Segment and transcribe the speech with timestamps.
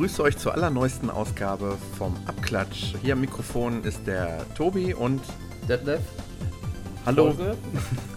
[0.00, 2.94] begrüße euch zur allerneuesten Ausgabe vom Abklatsch.
[3.02, 5.20] Hier am Mikrofon ist der Tobi und
[5.68, 6.00] Detlef.
[7.06, 7.32] Hallo.
[7.32, 7.56] Folge?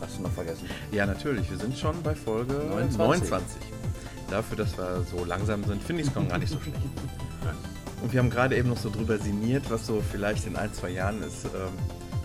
[0.01, 0.67] Hast du noch vergessen?
[0.91, 1.49] Ja, natürlich.
[1.49, 3.29] Wir sind schon bei Folge 29.
[3.29, 3.61] 29.
[4.29, 6.77] Dafür, dass wir so langsam sind, finde ich es gar nicht so schlecht.
[8.01, 10.89] Und wir haben gerade eben noch so drüber sinniert, was so vielleicht in ein, zwei
[10.89, 11.71] Jahren ist, ähm,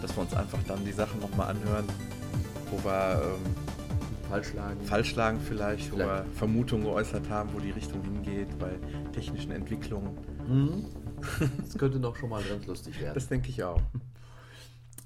[0.02, 1.84] dass wir uns einfach dann die Sachen nochmal anhören,
[2.72, 3.54] wo wir ähm,
[4.28, 4.80] falsch lagen.
[4.84, 8.70] Falsch lagen vielleicht, vielleicht, wo wir Vermutungen geäußert haben, wo die Richtung hingeht bei
[9.12, 10.18] technischen Entwicklungen.
[10.48, 10.84] Mhm.
[11.60, 13.14] Das könnte noch schon mal ganz lustig werden.
[13.14, 13.80] Das denke ich auch.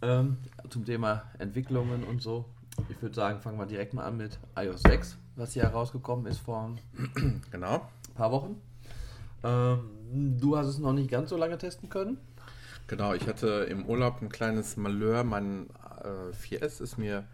[0.03, 0.39] Ähm,
[0.69, 2.45] zum Thema Entwicklungen und so.
[2.89, 6.39] Ich würde sagen, fangen wir direkt mal an mit iOS 6, was hier herausgekommen ist
[6.39, 6.77] vor
[7.51, 7.89] genau.
[8.09, 8.61] ein paar Wochen.
[9.45, 12.19] Ähm, du hast es noch nicht ganz so lange testen können.
[12.89, 15.25] Genau, ich hatte im Urlaub ein kleines Malheur.
[15.25, 15.69] Mein
[16.03, 17.25] äh, 4S ist mir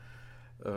[0.64, 0.68] äh,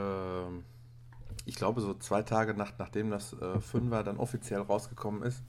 [1.45, 5.43] ich glaube, so zwei Tage nach, nachdem das äh, 5er dann offiziell rausgekommen ist,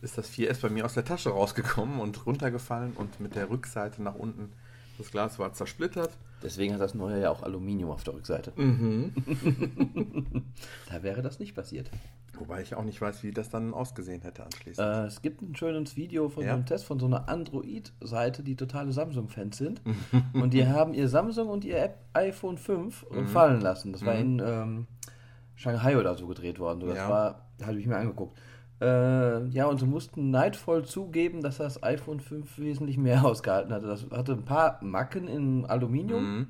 [0.00, 4.02] ist das 4S bei mir aus der Tasche rausgekommen und runtergefallen und mit der Rückseite
[4.02, 4.52] nach unten.
[4.98, 6.10] Das Glas war zersplittert.
[6.42, 8.52] Deswegen hat das neue ja auch Aluminium auf der Rückseite.
[8.56, 9.14] Mhm.
[10.90, 11.90] da wäre das nicht passiert.
[12.38, 14.86] Wobei ich auch nicht weiß, wie das dann ausgesehen hätte anschließend.
[14.86, 16.50] Äh, es gibt ein schönes Video von ja?
[16.50, 19.80] so einem Test von so einer Android-Seite, die totale Samsung-Fans sind.
[20.34, 23.26] und die haben ihr Samsung und ihr App iPhone 5 mhm.
[23.28, 23.92] fallen lassen.
[23.92, 24.20] Das war mhm.
[24.20, 24.86] in ähm,
[25.54, 26.80] Shanghai oder so gedreht worden.
[26.80, 27.08] Das ja.
[27.08, 28.36] war, habe ich mir angeguckt.
[28.80, 33.86] Äh, ja, und sie mussten neidvoll zugeben, dass das iPhone 5 wesentlich mehr ausgehalten hatte.
[33.86, 36.38] Das hatte ein paar Macken in Aluminium.
[36.38, 36.46] Mhm.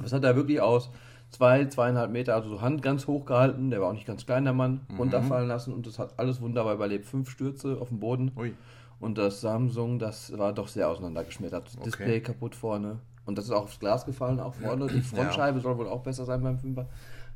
[0.00, 0.90] Das hat er wirklich aus
[1.30, 3.70] zwei, zweieinhalb Meter, also so Hand ganz hoch gehalten.
[3.70, 4.96] Der war auch nicht ganz klein, der Mann, mhm.
[4.98, 7.06] runterfallen lassen und das hat alles wunderbar überlebt.
[7.06, 8.32] Fünf Stürze auf dem Boden.
[8.36, 8.54] Ui.
[9.00, 11.70] Und das Samsung, das war doch sehr auseinandergeschmettert.
[11.76, 11.84] Okay.
[11.84, 12.98] Display kaputt vorne.
[13.26, 14.86] Und das ist auch aufs Glas gefallen, auch vorne.
[14.86, 15.62] Die Frontscheibe ja.
[15.62, 16.86] soll wohl auch besser sein beim Fünfer.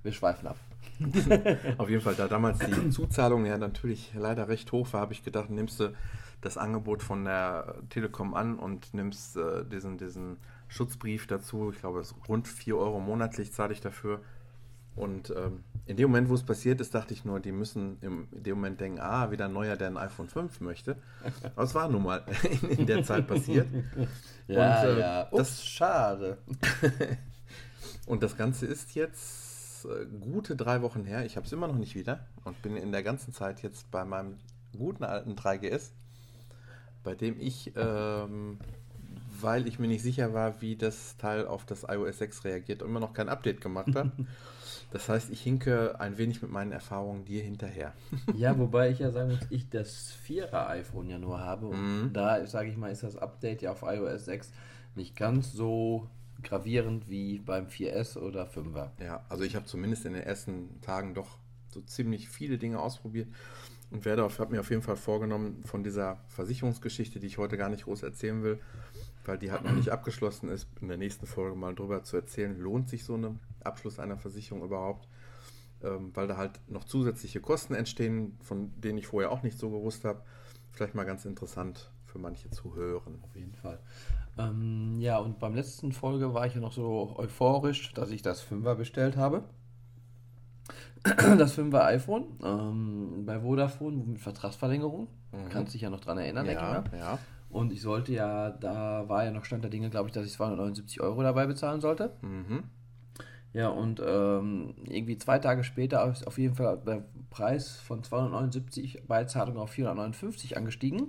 [0.03, 0.57] Wir schweifen ab.
[1.79, 5.25] Auf jeden Fall, da damals die Zuzahlung ja natürlich leider recht hoch war, habe ich
[5.25, 5.93] gedacht, nimmst du
[6.41, 11.71] das Angebot von der Telekom an und nimmst äh, diesen, diesen Schutzbrief dazu.
[11.73, 14.21] Ich glaube, rund 4 Euro monatlich zahle ich dafür.
[14.95, 18.29] Und ähm, in dem Moment, wo es passiert ist, dachte ich nur, die müssen im,
[18.33, 20.97] in dem Moment denken, ah, wieder ein neuer, der ein iPhone 5 möchte.
[21.55, 22.25] Aber es war nun mal
[22.63, 23.69] in, in der Zeit passiert.
[24.49, 25.23] Ja, und, äh, ja.
[25.31, 26.39] Ups, das schade.
[28.07, 29.52] und das Ganze ist jetzt
[29.85, 31.25] äh, gute drei Wochen her.
[31.25, 34.05] Ich habe es immer noch nicht wieder und bin in der ganzen Zeit jetzt bei
[34.05, 34.39] meinem
[34.77, 35.91] guten alten 3GS,
[37.03, 38.59] bei dem ich, ähm,
[39.41, 43.01] weil ich mir nicht sicher war, wie das Teil auf das iOS 6 reagiert, immer
[43.01, 44.13] noch kein Update gemacht habe.
[44.93, 47.95] Das heißt, ich hinke ein wenig mit meinen Erfahrungen dir hinterher.
[48.37, 51.69] ja, wobei ich ja sagen muss, ich das 4er iPhone ja nur habe.
[51.69, 52.13] Und mhm.
[52.13, 54.53] da, sage ich mal, ist das Update ja auf iOS 6
[54.95, 56.09] nicht ganz so
[56.43, 58.91] gravierend wie beim 4S oder 5er.
[59.03, 61.39] Ja, also ich habe zumindest in den ersten Tagen doch
[61.69, 63.29] so ziemlich viele Dinge ausprobiert
[63.91, 67.57] und werde auf, habe mir auf jeden Fall vorgenommen, von dieser Versicherungsgeschichte, die ich heute
[67.57, 68.59] gar nicht groß erzählen will,
[69.25, 72.59] weil die halt noch nicht abgeschlossen ist, in der nächsten Folge mal drüber zu erzählen,
[72.59, 75.09] lohnt sich so ein Abschluss einer Versicherung überhaupt,
[75.83, 79.71] ähm, weil da halt noch zusätzliche Kosten entstehen, von denen ich vorher auch nicht so
[79.71, 80.23] gewusst habe.
[80.73, 83.19] Vielleicht mal ganz interessant für manche zu hören.
[83.23, 83.79] Auf jeden Fall.
[84.39, 88.43] Ähm, ja, und beim letzten Folge war ich ja noch so euphorisch, dass ich das
[88.45, 89.45] 5er bestellt habe.
[91.03, 95.09] Das 5er iPhone ähm, bei Vodafone mit Vertragsverlängerung.
[95.33, 95.49] Mhm.
[95.51, 97.01] Kannst dich ja noch dran erinnern, ja, denke ich.
[97.01, 97.19] Ja.
[97.51, 100.33] Und ich sollte ja, da war ja noch Stand der Dinge, glaube ich, dass ich
[100.33, 102.13] 279 Euro dabei bezahlen sollte.
[102.23, 102.63] Mhm.
[103.53, 109.03] Ja, und ähm, irgendwie zwei Tage später ist auf jeden Fall der Preis von 279
[109.07, 111.09] bei Zahlung auf 459 angestiegen.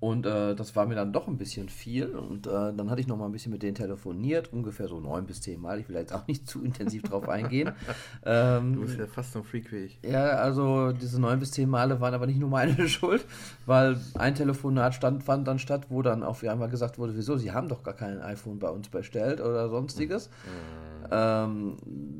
[0.00, 2.06] Und äh, das war mir dann doch ein bisschen viel.
[2.14, 5.26] Und äh, dann hatte ich noch mal ein bisschen mit denen telefoniert, ungefähr so neun
[5.26, 5.80] bis zehn Mal.
[5.80, 7.72] Ich will jetzt auch nicht zu intensiv drauf eingehen.
[8.24, 9.98] Ähm, du bist ja fast so ein Freak wie ich.
[10.02, 13.24] Ja, also diese neun bis zehn Male waren aber nicht nur meine Schuld,
[13.64, 17.52] weil ein Telefonat stand, fand dann statt, wo dann auf einmal gesagt wurde, wieso, sie
[17.52, 20.28] haben doch gar kein iPhone bei uns bestellt oder sonstiges.
[20.28, 21.08] Mhm.
[21.10, 21.76] Ähm,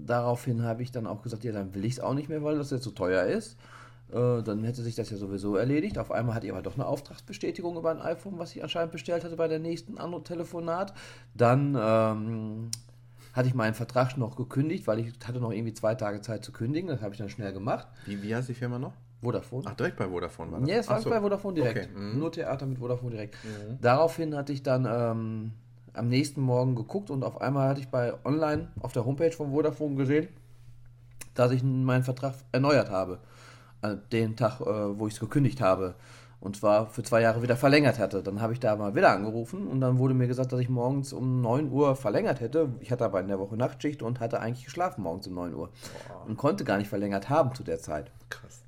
[0.06, 2.56] daraufhin habe ich dann auch gesagt, ja, dann will ich es auch nicht mehr, weil
[2.56, 3.56] das jetzt so teuer ist.
[4.10, 5.98] Äh, dann hätte sich das ja sowieso erledigt.
[5.98, 9.24] Auf einmal hatte ich aber doch eine Auftragsbestätigung über ein iPhone, was ich anscheinend bestellt
[9.24, 10.94] hatte bei der nächsten anderen Telefonat.
[11.34, 12.70] Dann ähm,
[13.34, 16.52] hatte ich meinen Vertrag noch gekündigt, weil ich hatte noch irgendwie zwei Tage Zeit zu
[16.52, 16.88] kündigen.
[16.88, 17.86] Das habe ich dann schnell gemacht.
[18.06, 18.92] Wie, wie heißt die Firma noch?
[19.22, 19.64] Vodafone.
[19.66, 20.68] Ach, direkt bei Vodafone war das?
[20.68, 21.10] Ja, es war so.
[21.10, 21.90] bei Vodafone direkt.
[21.90, 21.98] Okay.
[21.98, 22.18] Mhm.
[22.18, 23.36] Nur Theater mit Vodafone direkt.
[23.44, 23.78] Mhm.
[23.80, 25.52] Daraufhin hatte ich dann ähm,
[25.92, 29.50] am nächsten Morgen geguckt und auf einmal hatte ich bei online auf der Homepage von
[29.50, 30.28] Vodafone gesehen,
[31.34, 33.18] dass ich meinen Vertrag erneuert habe.
[33.82, 35.94] Äh, den Tag, äh, wo ich es gekündigt habe.
[36.40, 38.22] Und zwar für zwei Jahre wieder verlängert hatte.
[38.22, 41.12] Dann habe ich da mal wieder angerufen und dann wurde mir gesagt, dass ich morgens
[41.12, 42.70] um 9 Uhr verlängert hätte.
[42.80, 45.70] Ich hatte aber in der Woche Nachtschicht und hatte eigentlich geschlafen morgens um 9 Uhr.
[46.08, 46.26] Boah.
[46.26, 48.12] Und konnte gar nicht verlängert haben zu der Zeit.
[48.30, 48.62] Krass.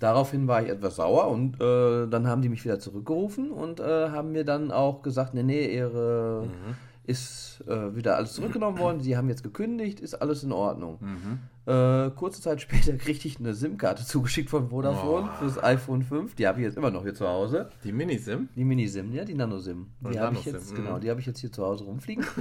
[0.00, 4.10] Daraufhin war ich etwas sauer und äh, dann haben die mich wieder zurückgerufen und äh,
[4.10, 6.74] haben mir dann auch gesagt, nee, nee, ihre mhm.
[7.04, 10.98] ist äh, wieder alles zurückgenommen worden, sie haben jetzt gekündigt, ist alles in Ordnung.
[11.00, 11.38] Mhm.
[11.64, 15.38] Äh, kurze Zeit später kriegte ich eine SIM-Karte zugeschickt von Vodafone oh.
[15.38, 17.70] fürs iPhone 5, die habe ich jetzt immer noch hier zu Hause.
[17.84, 18.48] Die Mini-SIM?
[18.56, 19.86] Die Mini-SIM, ja, die Nano-SIM.
[20.12, 21.00] Die habe ich jetzt, genau, mhm.
[21.00, 22.24] die habe ich jetzt hier zu Hause rumfliegen.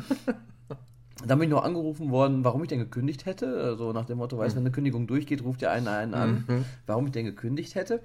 [1.27, 3.61] Dann bin ich noch angerufen worden, warum ich denn gekündigt hätte.
[3.61, 4.57] Also nach dem Motto, weiß, mhm.
[4.57, 6.65] wenn eine Kündigung durchgeht, ruft ja einen einen an, mhm.
[6.87, 8.01] warum ich denn gekündigt hätte.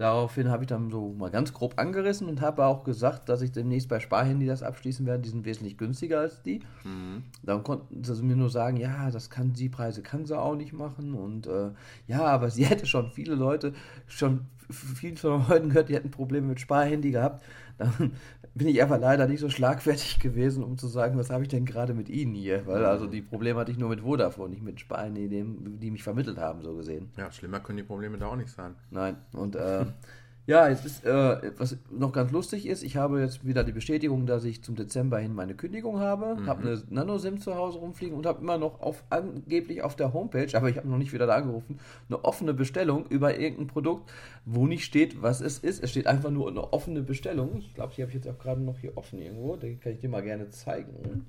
[0.00, 3.52] Daraufhin habe ich dann so mal ganz grob angerissen und habe auch gesagt, dass ich
[3.52, 5.24] demnächst bei Sparhandy das abschließen werde.
[5.24, 6.60] Die sind wesentlich günstiger als die.
[6.84, 7.24] Mhm.
[7.42, 10.72] Dann konnten sie mir nur sagen, ja, das kann die Preise kann sie auch nicht
[10.72, 11.12] machen.
[11.12, 11.72] Und äh,
[12.06, 13.74] ja, aber sie hätte schon viele Leute,
[14.06, 17.44] schon vielen von Leuten gehört, die hätten Probleme mit Sparhandy gehabt.
[17.76, 18.12] Dann
[18.60, 21.64] bin ich aber leider nicht so schlagfertig gewesen, um zu sagen, was habe ich denn
[21.64, 22.66] gerade mit Ihnen hier?
[22.66, 26.02] Weil also die Probleme hatte ich nur mit Vodafone, nicht mit Spanien, die, die mich
[26.02, 27.08] vermittelt haben, so gesehen.
[27.16, 28.74] Ja, schlimmer können die Probleme da auch nicht sein.
[28.90, 29.86] Nein, und äh,
[30.50, 34.26] ja, jetzt ist, äh, was noch ganz lustig ist, ich habe jetzt wieder die Bestätigung,
[34.26, 36.46] dass ich zum Dezember hin meine Kündigung habe, mhm.
[36.46, 40.48] habe eine Nano-SIM zu Hause rumfliegen und habe immer noch auf, angeblich auf der Homepage,
[40.54, 44.10] aber ich habe noch nicht wieder da angerufen, eine offene Bestellung über irgendein Produkt,
[44.44, 45.84] wo nicht steht, was es ist.
[45.84, 47.58] Es steht einfach nur eine offene Bestellung.
[47.58, 49.54] Ich glaube, die habe ich jetzt auch gerade noch hier offen irgendwo.
[49.54, 51.26] Den kann ich dir mal gerne zeigen.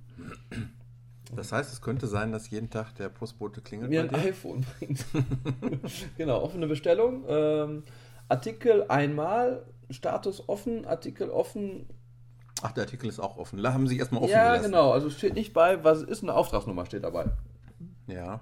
[1.36, 3.92] Das heißt, es könnte sein, dass jeden Tag der Postbote klingelt.
[3.92, 5.06] Mir ein iPhone bringt.
[6.18, 7.24] genau, offene Bestellung.
[7.28, 7.84] Ähm,
[8.32, 11.86] Artikel einmal, Status offen, Artikel offen.
[12.62, 13.62] Ach, der Artikel ist auch offen.
[13.62, 14.72] Da haben Sie erstmal offen Ja, gelassen.
[14.72, 14.92] genau.
[14.92, 17.26] Also steht nicht bei, was ist eine Auftragsnummer, steht dabei.
[18.08, 18.40] Ja.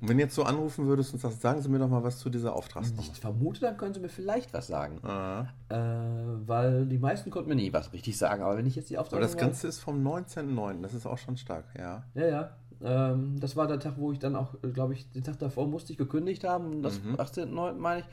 [0.00, 2.18] Und wenn ihr jetzt so anrufen würdest und sagst, sagen Sie mir doch mal was
[2.18, 3.02] zu dieser Auftragsnummer.
[3.02, 4.98] Ich vermute, dann können Sie mir vielleicht was sagen.
[5.68, 5.76] Äh,
[6.46, 8.42] weil die meisten konnten mir nie was richtig sagen.
[8.42, 9.24] Aber wenn ich jetzt die Auftragsnummer...
[9.24, 10.82] Aber das Ganze ist vom 19.09.
[10.82, 12.02] Das ist auch schon stark, ja.
[12.14, 12.50] Ja, ja.
[12.82, 15.92] Ähm, das war der Tag, wo ich dann auch, glaube ich, den Tag davor musste
[15.92, 16.82] ich gekündigt haben.
[16.82, 17.14] Das mhm.
[17.14, 17.74] 18.09.
[17.74, 18.06] meine ich.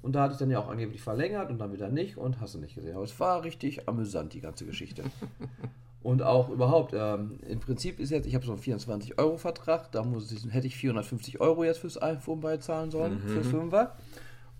[0.00, 2.54] Und da hatte ich dann ja auch angeblich verlängert und dann wieder nicht und hast
[2.54, 2.94] du nicht gesehen.
[2.94, 5.04] Aber es war richtig amüsant, die ganze Geschichte.
[6.02, 10.30] und auch überhaupt, ähm, im Prinzip ist jetzt, ich habe so einen 24-Euro-Vertrag, da muss
[10.30, 13.28] ich, hätte ich 450 Euro jetzt fürs iPhone beizahlen sollen, mhm.
[13.28, 13.90] für 5er.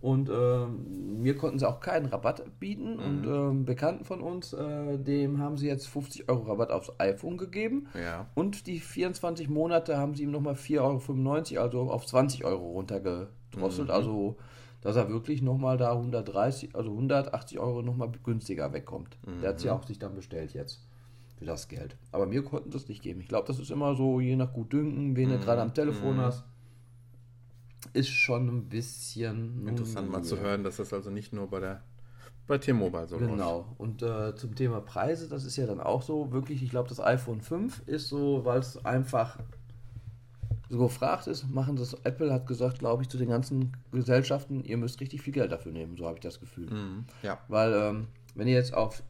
[0.00, 2.96] Und ähm, mir konnten sie auch keinen Rabatt bieten.
[2.96, 3.02] Mhm.
[3.02, 7.36] Und ähm, Bekannten von uns, äh, dem haben sie jetzt 50 Euro Rabatt aufs iPhone
[7.36, 7.88] gegeben.
[7.94, 8.26] Ja.
[8.34, 13.88] Und die 24 Monate haben sie ihm nochmal 4,95 Euro, also auf 20 Euro runtergedrosselt.
[13.88, 13.94] Mhm.
[13.94, 14.36] Also
[14.80, 19.18] dass er wirklich nochmal da 130, also 180 Euro nochmal günstiger wegkommt.
[19.26, 19.40] Mhm.
[19.40, 20.84] Der hat sie auch sich dann bestellt jetzt
[21.36, 21.96] für das Geld.
[22.12, 23.20] Aber mir konnten das nicht geben.
[23.20, 25.32] Ich glaube, das ist immer so, je nach Gutdünken, wen mhm.
[25.34, 26.20] du gerade am Telefon mhm.
[26.20, 26.44] hast.
[27.92, 29.66] Ist schon ein bisschen.
[29.66, 31.82] Interessant mal zu hören, dass das also nicht nur bei der
[32.48, 33.58] bei T-Mobile so Genau.
[33.58, 33.80] Läuft.
[33.80, 36.98] Und äh, zum Thema Preise, das ist ja dann auch so, wirklich, ich glaube, das
[36.98, 39.38] iPhone 5 ist so, weil es einfach
[40.68, 41.94] so gefragt ist, machen das.
[42.04, 45.72] Apple hat gesagt, glaube ich, zu den ganzen Gesellschaften, ihr müsst richtig viel Geld dafür
[45.72, 46.70] nehmen, so habe ich das Gefühl.
[46.70, 47.38] Mhm, ja.
[47.48, 49.02] Weil, ähm, wenn ihr jetzt auf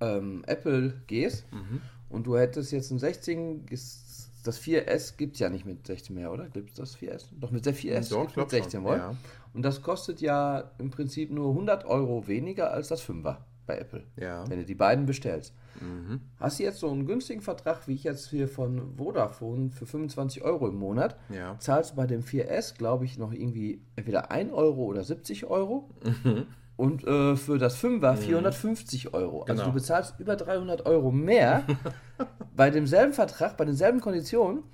[0.00, 1.80] ähm, Apple gehst mhm.
[2.10, 6.30] und du hättest jetzt ein 16, das 4S gibt es ja nicht mit 16 mehr,
[6.30, 6.48] oder?
[6.48, 7.28] Gibt es das 4S?
[7.40, 9.00] Doch mit der 4S Doch, mit 16 wollen.
[9.00, 9.16] Ja.
[9.54, 14.04] Und das kostet ja im Prinzip nur 100 Euro weniger als das 5er bei Apple.
[14.16, 14.48] Ja.
[14.48, 15.54] Wenn du die beiden bestellst.
[15.80, 16.20] Mhm.
[16.38, 20.44] Hast du jetzt so einen günstigen Vertrag, wie ich jetzt hier von Vodafone für 25
[20.44, 21.58] Euro im Monat, ja.
[21.58, 25.90] zahlst du bei dem 4S, glaube ich, noch irgendwie entweder 1 Euro oder 70 Euro.
[26.04, 26.46] Mhm.
[26.76, 29.14] Und äh, für das 5er 450 mhm.
[29.14, 29.42] Euro.
[29.42, 29.66] Also genau.
[29.66, 31.64] du bezahlst über 300 Euro mehr
[32.56, 34.64] bei demselben Vertrag, bei denselben Konditionen,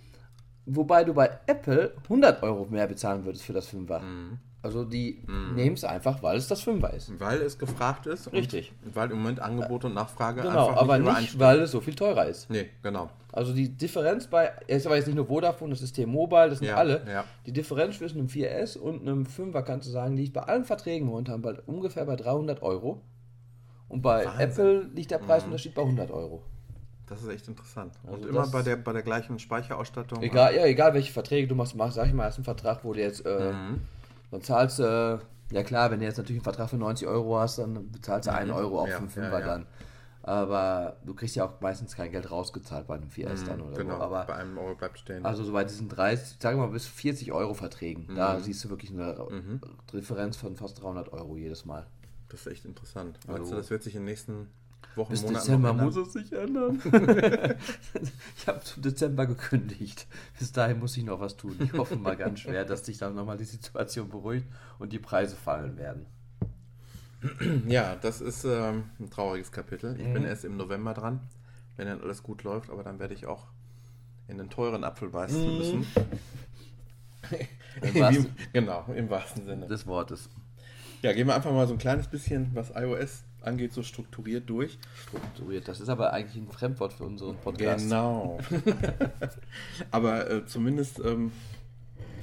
[0.64, 4.00] wobei du bei Apple 100 Euro mehr bezahlen würdest für das 5er.
[4.00, 4.38] Mhm.
[4.62, 5.54] Also die mm.
[5.54, 7.18] nehmen es einfach, weil es das Fünfer ist.
[7.18, 8.30] Weil es gefragt ist.
[8.32, 8.72] Richtig.
[8.92, 11.94] weil im Moment Angebot und Nachfrage genau, einfach nicht aber nicht, weil es so viel
[11.94, 12.50] teurer ist.
[12.50, 13.08] Nee, genau.
[13.32, 16.58] Also die Differenz bei, es ist aber jetzt nicht nur Vodafone, das ist T-Mobile, das
[16.58, 17.02] sind ja, alle.
[17.08, 17.24] Ja.
[17.46, 21.06] Die Differenz zwischen einem 4S und einem 5er, kannst du sagen, liegt bei allen Verträgen
[21.06, 23.00] momentan bei ungefähr bei 300 Euro.
[23.88, 24.40] Und bei Wahnsinn.
[24.40, 25.76] Apple liegt der Preisunterschied mhm.
[25.76, 26.42] bei 100 Euro.
[27.06, 27.94] Das ist echt interessant.
[28.06, 30.22] Also und immer bei der, bei der gleichen Speicherausstattung.
[30.22, 32.92] Egal, ja, egal welche Verträge du machst, machst sag ich mal, ist ein Vertrag, wo
[32.92, 33.80] du jetzt äh, mhm
[34.30, 37.38] dann zahlst du, äh, ja klar, wenn du jetzt natürlich einen Vertrag für 90 Euro
[37.38, 38.56] hast, dann bezahlst du 1 mhm.
[38.56, 39.40] Euro auf ja, 5 ja, ja.
[39.40, 39.66] dann.
[40.22, 43.76] Aber du kriegst ja auch meistens kein Geld rausgezahlt bei einem 4S mhm, dann oder
[43.76, 44.02] genau, so.
[44.02, 45.24] Aber bei einem Euro bleibt stehen.
[45.24, 48.16] Also so bei diesen 30, sagen wir mal bis 40 Euro Verträgen, mhm.
[48.16, 49.60] da siehst du wirklich eine mhm.
[49.92, 51.86] Differenz von fast 300 Euro jedes Mal.
[52.28, 53.18] Das ist echt interessant.
[53.26, 54.48] Also, Meinst du, das wird sich in den nächsten
[54.96, 56.80] Wochen, Bis Monaten Dezember muss es sich ändern.
[58.36, 60.06] ich habe zum Dezember gekündigt.
[60.38, 61.56] Bis dahin muss ich noch was tun.
[61.60, 64.46] Ich hoffe mal ganz schwer, dass sich dann nochmal die Situation beruhigt
[64.78, 66.06] und die Preise fallen werden.
[67.68, 69.94] Ja, das ist ähm, ein trauriges Kapitel.
[69.98, 70.14] Ich mhm.
[70.14, 71.20] bin erst im November dran,
[71.76, 73.46] wenn dann alles gut läuft, aber dann werde ich auch
[74.26, 75.58] in den teuren Apfel beißen mhm.
[75.58, 75.86] müssen.
[77.82, 80.28] Im wahrsten, genau, im wahrsten Sinne des Wortes.
[81.02, 84.78] Ja, gehen wir einfach mal so ein kleines bisschen, was iOS angeht, so strukturiert durch.
[85.08, 87.84] Strukturiert, das ist aber eigentlich ein Fremdwort für unseren Podcast.
[87.84, 88.38] Genau.
[89.90, 91.32] aber äh, zumindest ähm,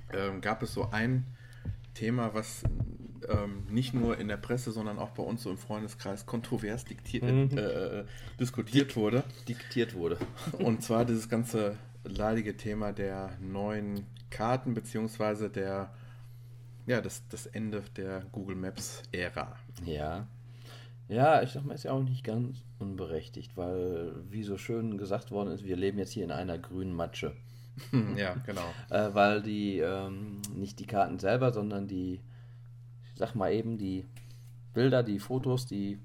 [0.10, 1.26] äh, gab es so ein
[1.94, 2.64] Thema, was
[3.28, 7.24] ähm, nicht nur in der Presse, sondern auch bei uns so im Freundeskreis kontrovers diktiert,
[7.24, 7.58] mhm.
[7.58, 8.04] äh,
[8.40, 9.24] diskutiert Dik wurde.
[9.48, 10.18] Diktiert wurde.
[10.60, 15.92] Und zwar dieses ganze leidige Thema der neuen Karten, beziehungsweise der
[16.88, 19.58] ja, das, das Ende der Google Maps-Ära.
[19.86, 20.26] Ja.
[21.10, 25.32] Ja, ich sag mal, ist ja auch nicht ganz unberechtigt, weil, wie so schön gesagt
[25.32, 27.34] worden ist, wir leben jetzt hier in einer grünen Matsche.
[28.18, 28.74] ja, genau.
[28.90, 32.20] äh, weil die, ähm, nicht die Karten selber, sondern die,
[33.14, 34.06] ich sag mal eben, die
[34.74, 36.00] Bilder, die Fotos, die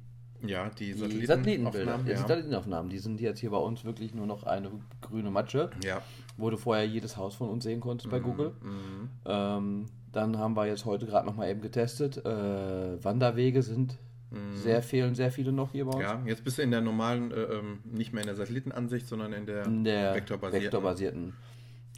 [0.45, 2.03] ja, die, die Satellitenbilder, ja.
[2.03, 5.71] die Satellitenaufnahmen, die sind jetzt hier bei uns wirklich nur noch eine grüne Matsche.
[5.85, 6.03] Ja.
[6.37, 8.53] Wo du vorher jedes Haus von uns sehen konntest bei mhm, Google.
[8.61, 9.11] Mhm.
[9.25, 12.25] Ähm, dann haben wir jetzt heute gerade noch mal eben getestet.
[12.25, 13.99] Äh, Wanderwege sind
[14.33, 14.57] mhm.
[14.57, 16.03] sehr fehlen sehr viele noch hier bei uns.
[16.03, 19.33] Ja, jetzt bist du in der normalen, äh, ähm, nicht mehr in der Satellitenansicht, sondern
[19.33, 20.65] in der, in der vektorbasierten.
[20.65, 21.33] vektorbasierten.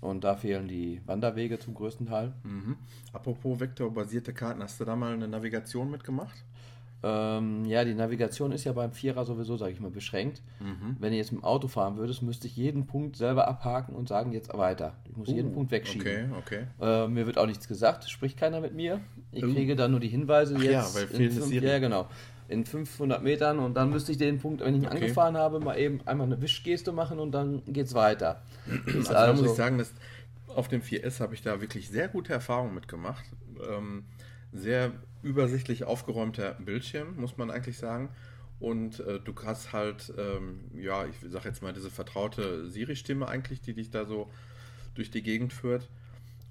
[0.01, 2.35] Und da fehlen die Wanderwege zum größten Teil.
[2.43, 2.77] Mhm.
[3.13, 6.45] Apropos vektorbasierte Karten, hast du da mal eine Navigation mitgemacht?
[7.07, 10.41] Ähm, ja, die Navigation ist ja beim Vierer sowieso, sage ich mal, beschränkt.
[10.59, 10.97] Mhm.
[10.99, 14.09] Wenn du jetzt mit dem Auto fahren würdest, müsste ich jeden Punkt selber abhaken und
[14.09, 14.95] sagen, jetzt weiter.
[15.05, 16.33] Ich muss uh, jeden Punkt wegschieben.
[16.33, 17.05] Okay, okay.
[17.05, 19.01] Äh, mir wird auch nichts gesagt, spricht keiner mit mir.
[19.33, 19.53] Ich uh.
[19.53, 20.73] kriege dann nur die Hinweise Ach jetzt.
[20.73, 22.09] Ja, weil in fünf, ja, genau.
[22.49, 24.97] In 500 Metern und dann müsste ich den Punkt, wenn ich ihn okay.
[24.97, 28.43] angefahren habe, mal eben einmal eine Wischgeste machen und dann geht es weiter.
[28.87, 29.93] also, also da muss ich sagen, dass
[30.55, 33.25] auf dem 4S habe ich da wirklich sehr gute Erfahrungen mitgemacht.
[33.71, 34.05] Ähm,
[34.53, 34.93] sehr
[35.25, 38.11] übersichtlich aufgeräumter Bildschirm, muss man eigentlich sagen.
[38.61, 43.61] Und äh, du hast halt, ähm, ja, ich sag jetzt mal, diese vertraute Siri-Stimme eigentlich,
[43.61, 44.31] die dich da so
[44.95, 45.89] durch die Gegend führt.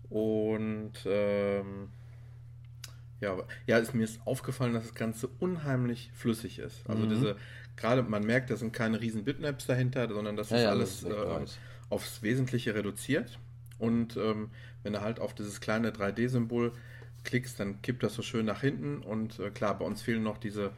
[0.10, 1.90] Und ähm,
[3.22, 3.38] ja,
[3.68, 6.88] ja, ist mir ist aufgefallen, dass das Ganze unheimlich flüssig ist.
[6.90, 7.10] Also mhm.
[7.10, 7.36] diese,
[7.78, 11.02] gerade man merkt, da sind keine riesen Bitmaps dahinter, sondern das ja, ist ja, alles
[11.02, 13.40] das ist äh, aufs Wesentliche reduziert.
[13.80, 14.50] Und ähm,
[14.84, 16.74] wenn du halt auf dieses kleine 3D-Symbol
[17.24, 20.38] klickst, dann kippt das so schön nach hinten und äh, klar, bei uns fehlen noch
[20.38, 20.72] diese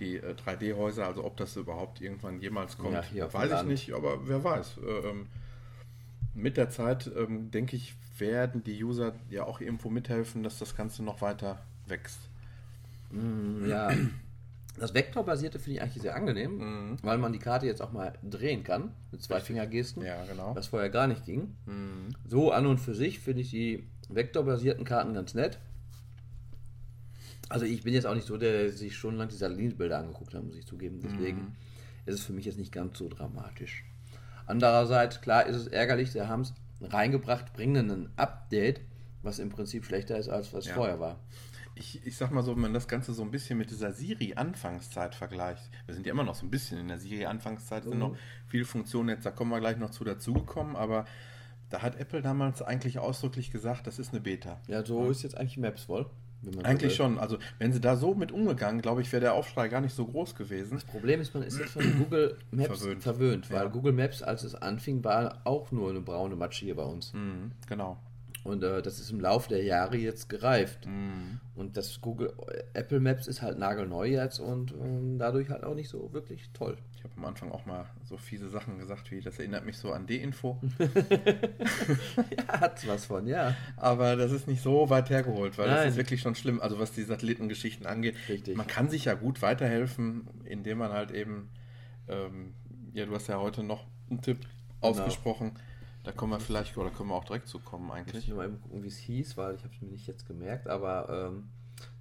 [0.00, 3.68] die äh, 3D-Häuser, also ob das überhaupt irgendwann jemals kommt, ja, weiß ich Land.
[3.68, 4.78] nicht, aber wer weiß.
[4.78, 5.26] Äh, ähm,
[6.34, 10.76] mit der Zeit, ähm, denke ich, werden die User ja auch irgendwo mithelfen, dass das
[10.76, 12.18] Ganze noch weiter wächst.
[13.10, 13.92] Mm, ja,
[14.78, 16.96] das Vektorbasierte finde ich eigentlich sehr angenehm, mhm.
[17.02, 20.02] weil man die Karte jetzt auch mal drehen kann mit zwei Fingergesten.
[20.04, 20.56] Ja, genau.
[20.56, 21.54] Was vorher gar nicht ging.
[21.66, 22.14] Mhm.
[22.26, 25.58] So an und für sich finde ich die vektorbasierten Karten ganz nett.
[27.48, 30.42] Also ich bin jetzt auch nicht so, der sich schon lange die Satellitenbilder angeguckt hat,
[30.42, 31.00] muss ich zugeben.
[31.02, 31.52] Deswegen mhm.
[32.06, 33.84] ist es für mich jetzt nicht ganz so dramatisch.
[34.46, 38.80] Andererseits, klar ist es ärgerlich, sie haben es reingebracht, bringen ein Update,
[39.22, 40.74] was im Prinzip schlechter ist, als was ja.
[40.74, 41.18] vorher war.
[41.76, 45.14] Ich, ich sag mal so, wenn man das Ganze so ein bisschen mit dieser Siri-Anfangszeit
[45.14, 47.98] vergleicht, wir sind ja immer noch so ein bisschen in der Siri-Anfangszeit, sind mhm.
[47.98, 51.04] noch viele Funktionen, jetzt da kommen wir gleich noch zu dazugekommen, aber
[51.70, 54.60] da hat Apple damals eigentlich ausdrücklich gesagt, das ist eine Beta.
[54.68, 55.10] Ja, so ja.
[55.10, 56.08] ist jetzt eigentlich Maps wohl.
[56.62, 57.18] Eigentlich schon.
[57.18, 60.06] Also wenn sie da so mit umgegangen, glaube ich, wäre der Aufschrei gar nicht so
[60.06, 60.74] groß gewesen.
[60.74, 63.68] Das Problem ist, man ist jetzt von Google Maps verwöhnt, verwöhnt weil ja.
[63.68, 67.12] Google Maps, als es anfing, war auch nur eine braune Matsche hier bei uns.
[67.12, 67.98] Mhm, genau.
[68.44, 70.86] Und äh, das ist im Laufe der Jahre jetzt gereift.
[70.86, 71.40] Mm.
[71.56, 72.34] Und das Google
[72.74, 76.76] Apple Maps ist halt nagelneu jetzt und ähm, dadurch halt auch nicht so wirklich toll.
[76.94, 79.92] Ich habe am Anfang auch mal so fiese Sachen gesagt, wie das erinnert mich so
[79.92, 80.60] an D-Info.
[80.78, 83.56] ja, hat was von, ja.
[83.78, 85.76] Aber das ist nicht so weit hergeholt, weil Nein.
[85.76, 86.60] das ist wirklich schon schlimm.
[86.60, 88.14] Also was die Satellitengeschichten angeht.
[88.28, 88.58] Richtig.
[88.58, 91.48] Man kann sich ja gut weiterhelfen, indem man halt eben,
[92.08, 92.52] ähm,
[92.92, 94.40] ja, du hast ja heute noch einen Tipp
[95.40, 95.56] genau.
[96.04, 98.28] Da kommen wir vielleicht, oder können wir auch direkt zu kommen eigentlich.
[98.28, 100.68] Ich mal eben gucken, wie es hieß, weil ich habe es mir nicht jetzt gemerkt,
[100.68, 101.48] aber ähm,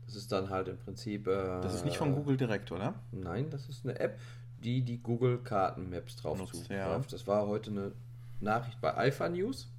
[0.06, 1.26] das ist dann halt im Prinzip...
[1.28, 2.96] Äh, das ist nicht von Google direkt, oder?
[3.12, 4.20] Nein, das ist eine App,
[4.62, 7.00] die die Google Karten Maps drauf Nutzt, ja.
[7.10, 7.92] Das war heute eine
[8.42, 9.70] Nachricht bei Alpha News.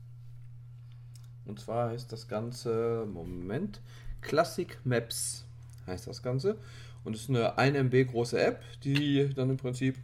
[1.45, 3.83] Und zwar heißt das Ganze, Moment,
[4.23, 5.45] Classic Maps
[5.87, 6.57] heißt das Ganze.
[7.05, 9.99] Und es ist eine 1 MB große App, die dann im Prinzip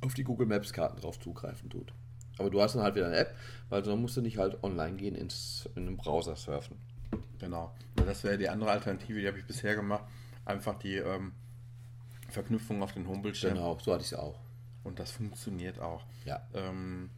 [0.00, 1.92] auf die Google Maps Karten drauf zugreifen tut.
[2.38, 3.34] Aber du hast dann halt wieder eine App,
[3.68, 6.78] weil dann musst du nicht halt online gehen, ins, in einem Browser surfen.
[7.38, 7.74] Genau.
[7.94, 10.04] Das wäre die andere Alternative, die habe ich bisher gemacht.
[10.44, 11.32] Einfach die ähm,
[12.28, 13.54] Verknüpfung auf den Homebildschirm.
[13.54, 14.38] Genau, so hatte ich es auch.
[14.82, 16.04] Und das funktioniert auch.
[16.24, 16.46] Ja.
[16.52, 17.10] Ähm,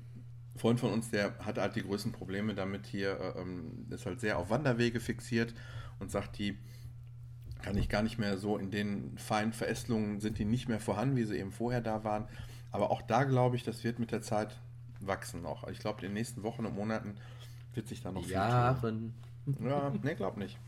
[0.54, 4.06] ein Freund von uns, der hat halt die größten Probleme damit hier, äh, ähm, ist
[4.06, 5.54] halt sehr auf Wanderwege fixiert
[5.98, 6.58] und sagt, die
[7.62, 11.16] kann ich gar nicht mehr so in den feinen Verästelungen sind die nicht mehr vorhanden,
[11.16, 12.28] wie sie eben vorher da waren.
[12.70, 14.60] Aber auch da glaube ich, das wird mit der Zeit
[15.00, 15.66] wachsen noch.
[15.68, 17.16] Ich glaube, in den nächsten Wochen und Monaten
[17.74, 18.76] wird sich da noch Jahren.
[19.44, 19.66] viel tun.
[19.68, 20.58] Ja, ne, glaub nicht.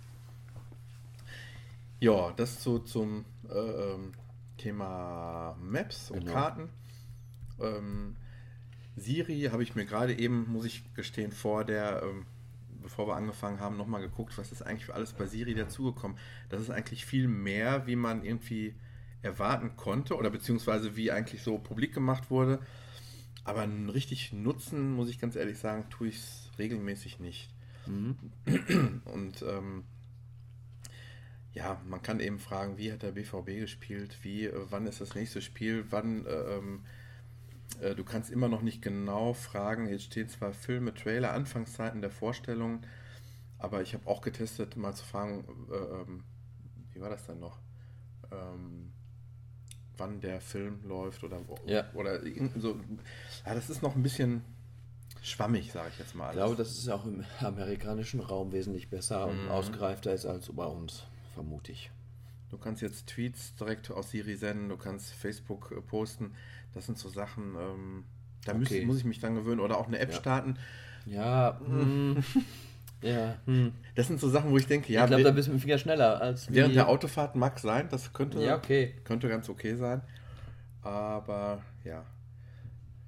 [2.01, 4.13] Ja, das so zum äh, ähm,
[4.57, 6.33] Thema Maps und Genau.
[6.33, 6.69] Karten.
[7.61, 8.17] Ähm,
[8.97, 12.27] Siri habe ich mir gerade eben, muss ich gestehen, vor der, ähm,
[12.83, 16.17] bevor wir angefangen haben, nochmal geguckt, was ist eigentlich für alles bei Siri dazugekommen.
[16.49, 18.75] Das ist eigentlich viel mehr, wie man irgendwie
[19.23, 22.61] erwarten konnte oder beziehungsweise wie eigentlich so publik gemacht wurde.
[23.49, 27.49] Aber einen richtig nutzen, muss ich ganz ehrlich sagen, tue ich es regelmäßig nicht.
[27.87, 28.15] Mhm.
[29.07, 29.85] Und ähm,
[31.55, 35.15] ja, man kann eben fragen, wie hat der BVB gespielt, wie, äh, wann ist das
[35.15, 36.85] nächste Spiel, wann, äh, ähm,
[37.81, 42.11] äh, du kannst immer noch nicht genau fragen, jetzt stehen zwar Filme, Trailer, Anfangszeiten der
[42.11, 42.83] Vorstellung,
[43.57, 46.23] aber ich habe auch getestet, mal zu fragen, äh, ähm,
[46.93, 47.59] wie war das denn noch?
[48.31, 48.93] Ähm,
[49.99, 51.85] wann der Film läuft oder, Ja.
[51.95, 52.21] oder
[52.57, 52.81] so.
[53.45, 54.43] Ja, das ist noch ein bisschen
[55.23, 56.29] schwammig, sage ich jetzt mal.
[56.31, 59.49] Ich glaube, dass es auch im amerikanischen Raum wesentlich besser und Mhm.
[59.51, 61.91] ausgereifter ist als bei uns, vermute ich.
[62.51, 66.33] Du kannst jetzt Tweets direkt aus Siri senden, du kannst Facebook äh, posten.
[66.73, 68.05] Das sind so Sachen, ähm,
[68.45, 68.87] da Okay.
[68.87, 69.61] muss ich mich dann gewöhnen.
[69.61, 70.17] Oder auch eine App Ja.
[70.17, 70.57] starten.
[71.05, 72.17] Ja, hm,
[73.03, 73.39] ja.
[73.47, 73.73] Hm.
[73.95, 75.63] Das sind so Sachen, wo ich denke, ja, ich glaube, da bist du mit dem
[75.63, 78.95] Finger schneller als während der Autofahrt mag sein, das könnte, Ja, okay.
[79.05, 80.03] könnte ganz okay sein.
[80.83, 82.05] Aber ja.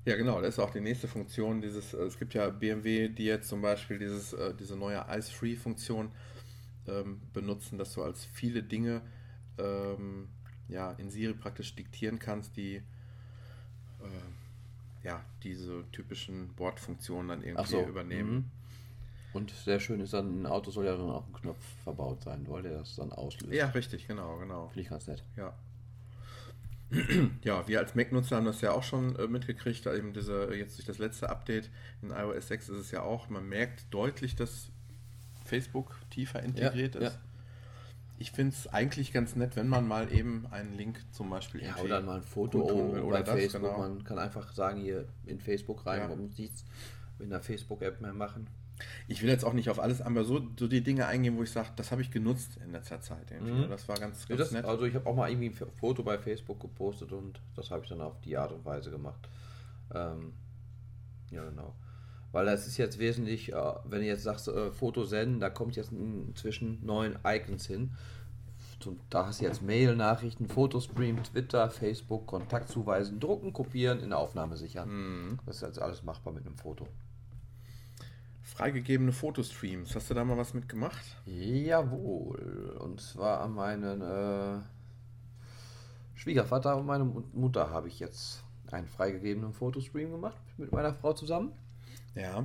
[0.05, 1.61] Ja, genau, das ist auch die nächste Funktion.
[1.61, 6.11] Dieses, äh, es gibt ja BMW, die jetzt zum Beispiel dieses, äh, diese neue Ice-Free-Funktion
[6.89, 9.03] ähm, benutzen, dass du als viele Dinge
[9.59, 10.29] ähm,
[10.69, 12.83] ja, in Siri praktisch diktieren kannst, die äh,
[15.05, 18.33] ja, diese typischen Bordfunktionen dann irgendwie so, übernehmen.
[18.33, 18.45] mhm.
[19.33, 22.45] Und sehr schön ist dann, ein Auto soll ja dann auch ein Knopf verbaut sein,
[22.49, 23.53] weil der das dann auslöst.
[23.53, 24.69] Ja, richtig, genau, genau.
[24.69, 25.23] Finde ich ganz nett.
[25.37, 25.54] Ja.
[27.45, 30.76] Ja, wir als Mac-Nutzer haben das ja auch schon äh, mitgekriegt, da eben diese, jetzt
[30.76, 31.71] durch das letzte Update
[32.02, 34.71] in iOS 6 ist es ja auch, man merkt deutlich, dass
[35.45, 37.02] Facebook tiefer integriert ja.
[37.02, 37.19] ist.
[38.19, 41.76] Ich finde es eigentlich ganz nett, wenn man mal eben einen Link zum Beispiel Ja,
[41.76, 43.63] oder mal ein Foto bei Oder das, Facebook.
[43.63, 43.78] genau.
[43.78, 46.09] Man kann einfach sagen, hier in Facebook rein, Ja.
[46.09, 46.65] man muss nichts
[47.19, 48.47] in der Facebook-App mehr machen.
[49.08, 51.50] Ich will jetzt auch nicht auf alles, aber so, so die Dinge eingehen, wo ich
[51.50, 53.30] sage, das habe ich genutzt in letzter Zeit.
[53.30, 53.69] Mhm.
[53.69, 54.64] Das war ganz, ganz das, nett.
[54.64, 57.88] also ich habe auch mal irgendwie ein Foto bei Facebook gepostet und das habe ich
[57.88, 59.28] dann auf die Art und Weise gemacht.
[59.95, 60.32] Ähm,
[61.30, 61.75] ja, genau.
[62.32, 65.76] Weil das ist jetzt wesentlich, äh, wenn du jetzt sagst, äh, Foto senden, da kommt
[65.76, 67.90] jetzt inzwischen neun Icons hin.
[68.78, 74.10] Zum, da hast du jetzt Mail, Nachrichten, Fotostream, Twitter, Facebook, Kontakt zuweisen, drucken, kopieren, in
[74.10, 74.88] der Aufnahme sichern.
[74.88, 75.38] Mhm.
[75.45, 76.86] Das ist jetzt alles machbar mit einem Foto.
[78.61, 81.17] Freigegebene Fotostreams, hast du da mal was mitgemacht?
[81.25, 82.77] Jawohl.
[82.79, 84.59] Und zwar an meinen äh,
[86.15, 91.15] Schwiegervater und meine Mut- Mutter habe ich jetzt einen freigegebenen Fotostream gemacht mit meiner Frau
[91.15, 91.53] zusammen.
[92.15, 92.45] Ja.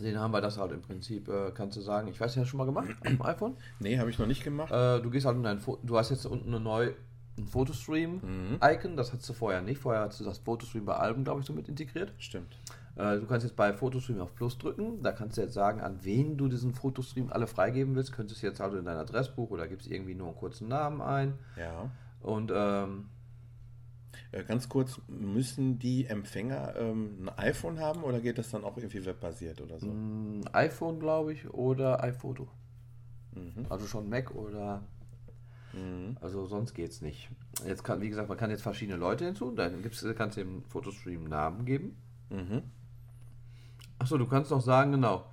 [0.00, 2.46] Den haben wir das halt im Prinzip, äh, kannst du sagen, ich weiß nicht, hast
[2.46, 3.56] du schon mal gemacht dem iPhone?
[3.80, 4.70] Nee, habe ich noch nicht gemacht.
[4.70, 6.94] Äh, du gehst halt in dein Fo du hast jetzt unten eine neue
[7.40, 7.48] ein Mhm.
[7.48, 9.78] Fotostream-Icon, das hattest du vorher nicht.
[9.80, 12.12] Vorher hast du das Fotostream bei Alben, glaube ich, so mit integriert.
[12.18, 12.56] Stimmt.
[12.96, 15.02] Äh, Du kannst jetzt bei Fotostream auf Plus drücken.
[15.02, 18.12] Da kannst du jetzt sagen, an wen du diesen Fotostream alle freigeben willst.
[18.12, 21.34] Könntest du jetzt also in dein Adressbuch oder gibst irgendwie nur einen kurzen Namen ein.
[21.56, 21.90] Ja.
[22.20, 23.06] Und ähm,
[24.32, 28.76] Äh, Ganz kurz, müssen die Empfänger ähm, ein iPhone haben oder geht das dann auch
[28.76, 29.86] irgendwie webbasiert oder so?
[29.88, 32.46] ein iPhone, glaube ich, oder iPhoto.
[33.34, 33.66] Mhm.
[33.68, 34.82] Also schon Mac oder.
[35.72, 36.16] Mhm.
[36.20, 37.30] Also sonst geht's nicht.
[37.66, 39.50] Jetzt kann, wie gesagt, man kann jetzt verschiedene Leute hinzu.
[39.52, 41.96] Dann gibt's, kannst du dem Fotostream Namen geben.
[42.30, 42.62] Mhm.
[43.98, 45.26] Achso, du kannst noch sagen, genau.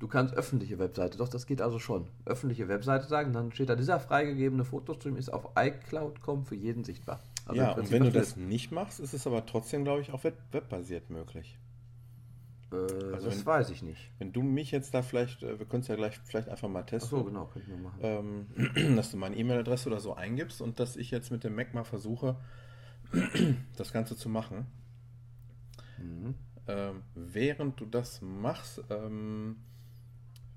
[0.00, 2.08] Du kannst öffentliche Webseite, doch das geht also schon.
[2.26, 7.20] Öffentliche Webseite sagen, dann steht da, dieser freigegebene Fotostream ist auf iCloud.com für jeden sichtbar.
[7.46, 10.24] Also ja, und wenn du das nicht machst, ist es aber trotzdem, glaube ich, auch
[10.24, 11.58] web webbasiert möglich.
[12.74, 14.10] Äh, also das wenn- weiß ich nicht.
[14.18, 16.82] Wenn du mich jetzt da vielleicht, äh, wir können es ja gleich vielleicht einfach mal
[16.82, 17.98] testen, Achso, genau, könnten wir machen.
[18.02, 21.72] ähm, dass du meine E-Mail-Adresse oder so eingibst und dass ich jetzt mit dem Mac
[21.74, 22.36] mal versuche,
[23.76, 24.66] das Ganze zu machen.
[25.98, 26.34] Mhm.
[26.66, 29.56] Ähm, während du das machst, ähm,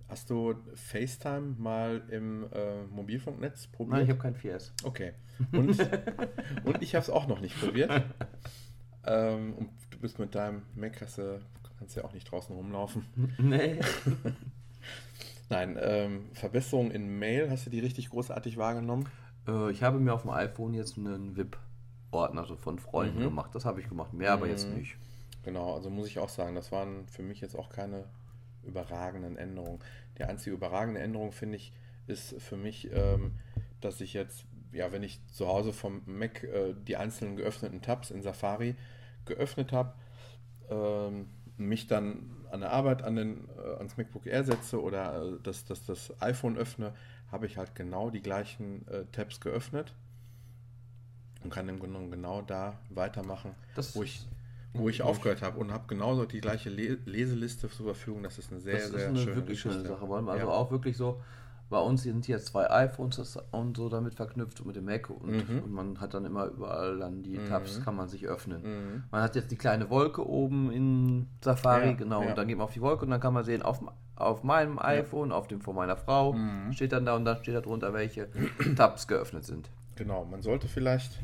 [0.07, 3.93] hast du FaceTime mal im äh, Mobilfunknetz probiert?
[3.97, 4.71] Nein, ich habe kein 4S.
[4.83, 5.13] Okay.
[5.51, 5.77] Und,
[6.63, 7.91] und ich habe es auch noch nicht probiert.
[9.09, 11.39] Ähm, und du bist mit deinem Mac, hast du,
[11.79, 13.05] kannst ja auch nicht draußen rumlaufen.
[13.37, 13.79] nee.
[15.49, 19.07] Nein, ähm, Verbesserungen in Mail, hast du die richtig großartig wahrgenommen?
[19.47, 21.57] Äh, ich habe mir auf dem iPhone jetzt einen VIP
[22.11, 23.25] Ordner so von Freunden mhm.
[23.25, 23.53] gemacht.
[23.53, 24.41] Das habe ich gemacht, mehr mhm.
[24.41, 24.77] aber jetzt mhm.
[24.77, 24.97] nicht.
[25.43, 28.05] Genau, also muss ich auch sagen, das waren für mich jetzt auch keine
[28.63, 29.79] überragenden Änderungen.
[30.17, 31.73] Die einzige überragende Änderung, finde ich,
[32.05, 33.33] ist für mich, ähm,
[33.79, 38.11] dass ich jetzt, ja, wenn ich zu Hause vom Mac äh, die einzelnen geöffneten Tabs
[38.11, 38.75] in Safari
[39.25, 39.93] geöffnet habe,
[40.69, 45.37] ähm, mich dann an der Arbeit an den, äh, ans MacBook Air setze oder äh,
[45.43, 46.93] das, das, das iPhone öffne,
[47.31, 49.93] habe ich halt genau die gleichen äh, Tabs geöffnet
[51.43, 54.25] und kann im Grunde genau da weitermachen, das wo ich,
[54.73, 58.23] wo ich aufgehört habe und habe genauso die gleiche Le Leseliste zur Verfügung.
[58.23, 60.05] Das ist eine sehr, das sehr eine schöne, wirklich schöne Sache.
[60.05, 60.47] Also ja.
[60.47, 61.21] auch wirklich so,
[61.69, 65.63] bei uns sind jetzt zwei iPhones und so damit verknüpft mit dem Mac und, mhm.
[65.63, 67.47] und, man hat dann immer überall dann die mhm.
[67.47, 68.61] Tabs, kann man sich öffnen.
[68.63, 69.03] Mhm.
[69.11, 72.29] Man hat jetzt die kleine Wolke oben in Safari, ja, genau, ja.
[72.29, 73.81] und dann geht man auf die Wolke und dann kann man sehen, auf,
[74.15, 75.35] auf meinem iPhone, ja.
[75.35, 76.71] auf dem von meiner Frau, mhm.
[76.71, 78.29] steht dann da und dann steht da drunter, welche
[78.75, 79.69] Tabs geöffnet sind.
[79.95, 81.19] Genau, man sollte vielleicht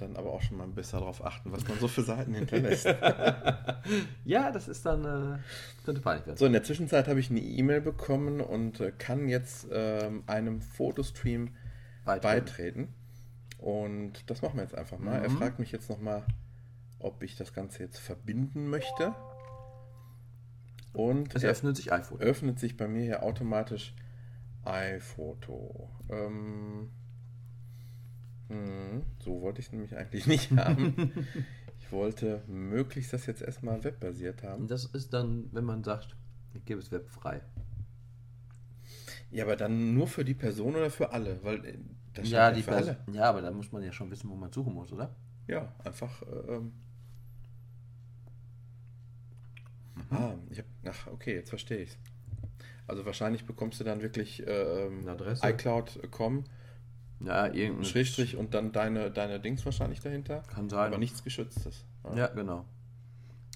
[0.00, 2.86] dann aber auch schon mal besser darauf achten, was man so für Seiten hinterlässt.
[4.24, 5.38] ja, das ist dann, äh,
[5.84, 6.36] könnte peinlich werden.
[6.36, 10.60] So, in der Zwischenzeit habe ich eine E-Mail bekommen und äh, kann jetzt ähm, einem
[10.60, 11.54] Fotostream
[12.04, 12.22] beitreten.
[12.22, 12.94] beitreten.
[13.58, 15.18] Und das machen wir jetzt einfach mal.
[15.18, 15.24] Mhm.
[15.24, 16.24] Er fragt mich jetzt nochmal,
[16.98, 19.14] ob ich das Ganze jetzt verbinden möchte.
[20.92, 22.22] Und es öffnet sich iPhoto.
[22.22, 23.94] Öffnet sich bei mir hier automatisch
[24.64, 25.90] iPhoto.
[26.08, 26.90] Ähm.
[29.20, 31.12] So wollte ich es nämlich eigentlich nicht haben.
[31.78, 34.66] ich wollte möglichst das jetzt erstmal webbasiert haben.
[34.66, 36.16] Das ist dann, wenn man sagt,
[36.54, 37.42] ich gebe es webfrei.
[39.30, 41.42] Ja, aber dann nur für die Person oder für alle?
[41.44, 41.78] Weil äh,
[42.14, 42.96] das ja, die für alle.
[43.12, 45.14] Ja, aber da muss man ja schon wissen, wo man suchen muss, oder?
[45.46, 46.22] Ja, einfach.
[46.48, 46.72] Ähm,
[49.94, 50.02] mhm.
[50.10, 50.64] Ah, habe.
[50.86, 51.98] Ach, okay, jetzt verstehe ich
[52.88, 56.44] Also wahrscheinlich bekommst du dann wirklich äh, iCloud.com
[57.20, 60.42] ja, irgendein Schrägstrich und dann deine, deine Dings wahrscheinlich dahinter.
[60.52, 60.88] Kann sein.
[60.88, 61.84] Aber nichts Geschütztes.
[62.04, 62.16] Ja.
[62.16, 62.64] ja, genau.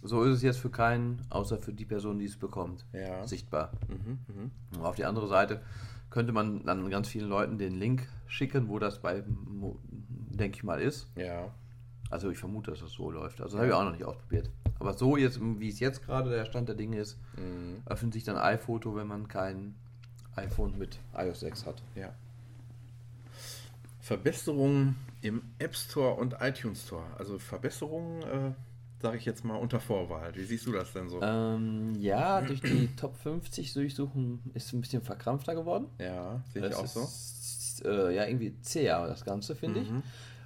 [0.02, 3.26] So ist es jetzt für keinen, außer für die Person, die es bekommt, ja.
[3.26, 3.72] sichtbar.
[3.88, 4.84] Mhm, mh.
[4.84, 5.62] Auf die andere Seite
[6.10, 10.80] könnte man dann ganz vielen Leuten den Link schicken, wo das bei, denke ich mal,
[10.80, 11.08] ist.
[11.16, 11.50] Ja.
[12.10, 13.40] Also ich vermute, dass das so läuft.
[13.40, 14.50] Also das habe ich auch noch nicht ausprobiert.
[14.78, 17.82] Aber so jetzt, wie es jetzt gerade der Stand der Dinge ist, mhm.
[17.86, 19.74] öffnet sich dann iPhoto, wenn man kein
[20.36, 21.82] iPhone mit iOS 6 hat.
[21.94, 22.14] Ja.
[24.04, 27.06] Verbesserungen im App Store und iTunes Store.
[27.18, 28.52] Also Verbesserungen, äh,
[29.00, 30.34] sage ich jetzt mal unter Vorwahl.
[30.36, 31.22] Wie siehst du das denn so?
[31.22, 35.86] Ähm, ja, durch die Top 50 durchsuchen ist ein bisschen verkrampfter geworden.
[35.98, 37.00] Ja, sehe ich auch so.
[37.00, 39.86] Ist, äh, ja, irgendwie zäher das Ganze, finde mhm.
[39.86, 39.92] ich.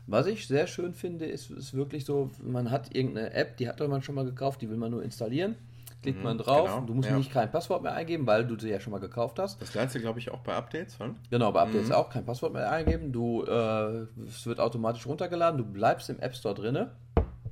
[0.07, 3.81] Was ich sehr schön finde, ist, ist wirklich so, man hat irgendeine App, die hat
[3.81, 5.57] man schon mal gekauft, die will man nur installieren
[6.03, 6.69] klickt mhm, man drauf.
[6.69, 7.17] Genau, du musst ja.
[7.17, 9.61] nicht kein Passwort mehr eingeben, weil du sie ja schon mal gekauft hast.
[9.61, 10.99] Das Ganze, glaube ich, auch bei Updates.
[10.99, 11.17] Hm?
[11.31, 11.95] Genau, bei Updates mhm.
[11.95, 13.13] auch kein Passwort mehr eingeben.
[13.13, 15.59] Du, äh, es wird automatisch runtergeladen.
[15.59, 16.93] Du bleibst im App Store drinne,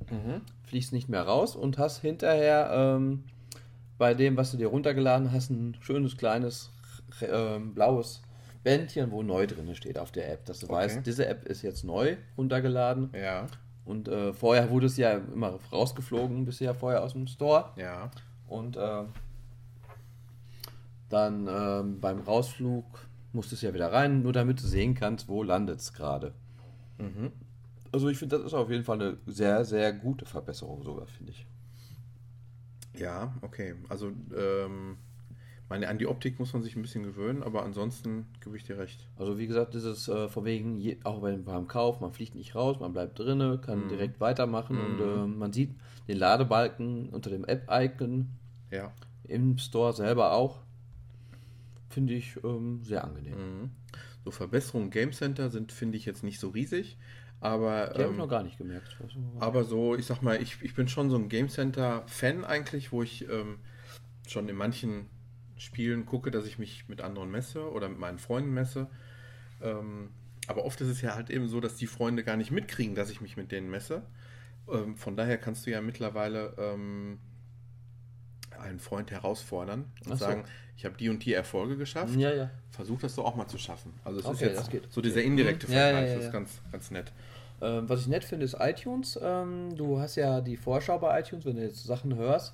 [0.09, 0.41] mhm.
[0.63, 3.23] fliegst nicht mehr raus und hast hinterher ähm,
[3.97, 6.71] bei dem, was du dir runtergeladen hast, ein schönes kleines
[7.21, 8.21] äh, blaues
[8.63, 10.75] Bändchen, wo neu drin steht auf der App, dass du okay.
[10.75, 13.11] weißt, diese App ist jetzt neu runtergeladen.
[13.13, 13.47] Ja.
[13.85, 17.71] Und äh, vorher wurde es ja immer rausgeflogen, ja vorher aus dem Store.
[17.77, 18.11] Ja.
[18.47, 19.03] Und äh,
[21.09, 22.85] dann äh, beim Rausflug
[23.33, 26.33] musst du es ja wieder rein, nur damit du sehen kannst, wo landet es gerade.
[26.97, 27.31] Mhm.
[27.91, 31.31] Also ich finde, das ist auf jeden Fall eine sehr, sehr gute Verbesserung sogar, finde
[31.31, 31.45] ich.
[32.99, 33.75] Ja, okay.
[33.89, 34.97] Also ähm,
[35.69, 38.77] meine, an die Optik muss man sich ein bisschen gewöhnen, aber ansonsten gebe ich dir
[38.77, 39.07] recht.
[39.17, 42.55] Also wie gesagt, dieses äh, von wegen, je, auch beim, beim Kauf, man fliegt nicht
[42.55, 43.89] raus, man bleibt drinne, kann mhm.
[43.89, 44.85] direkt weitermachen mhm.
[44.85, 45.75] und äh, man sieht
[46.07, 48.27] den Ladebalken unter dem App-Icon.
[48.71, 48.93] Ja.
[49.27, 50.59] Im Store selber auch.
[51.89, 53.35] Finde ich ähm, sehr angenehm.
[53.37, 53.69] Mhm.
[54.23, 56.97] So Verbesserungen Game Center sind, finde ich, jetzt nicht so riesig.
[57.39, 58.97] Aber, Die ähm, habe ich noch gar nicht gemerkt.
[59.39, 63.03] Aber so, ich sag mal, ich, ich bin schon so ein Game Center-Fan eigentlich, wo
[63.03, 63.59] ich ähm,
[64.27, 65.07] schon in manchen
[65.57, 68.87] Spielen gucke, dass ich mich mit anderen messe oder mit meinen Freunden messe.
[69.61, 70.09] Ähm,
[70.47, 73.09] aber oft ist es ja halt eben so, dass die Freunde gar nicht mitkriegen, dass
[73.09, 74.03] ich mich mit denen messe.
[74.71, 77.19] Ähm, von daher kannst du ja mittlerweile ähm,
[78.59, 80.15] einen Freund herausfordern und so.
[80.15, 82.15] sagen, ich habe die und die Erfolge geschafft.
[82.15, 82.51] Ja, ja.
[82.71, 83.93] Versuch das doch auch mal zu schaffen.
[84.03, 85.71] Also es okay, ist jetzt so dieser indirekte mhm.
[85.71, 87.11] Vergleich, das ist ganz, ganz nett.
[87.61, 89.19] Ähm, was ich nett finde, ist iTunes.
[89.21, 92.53] Ähm, du hast ja die Vorschau bei iTunes, wenn du jetzt Sachen hörst,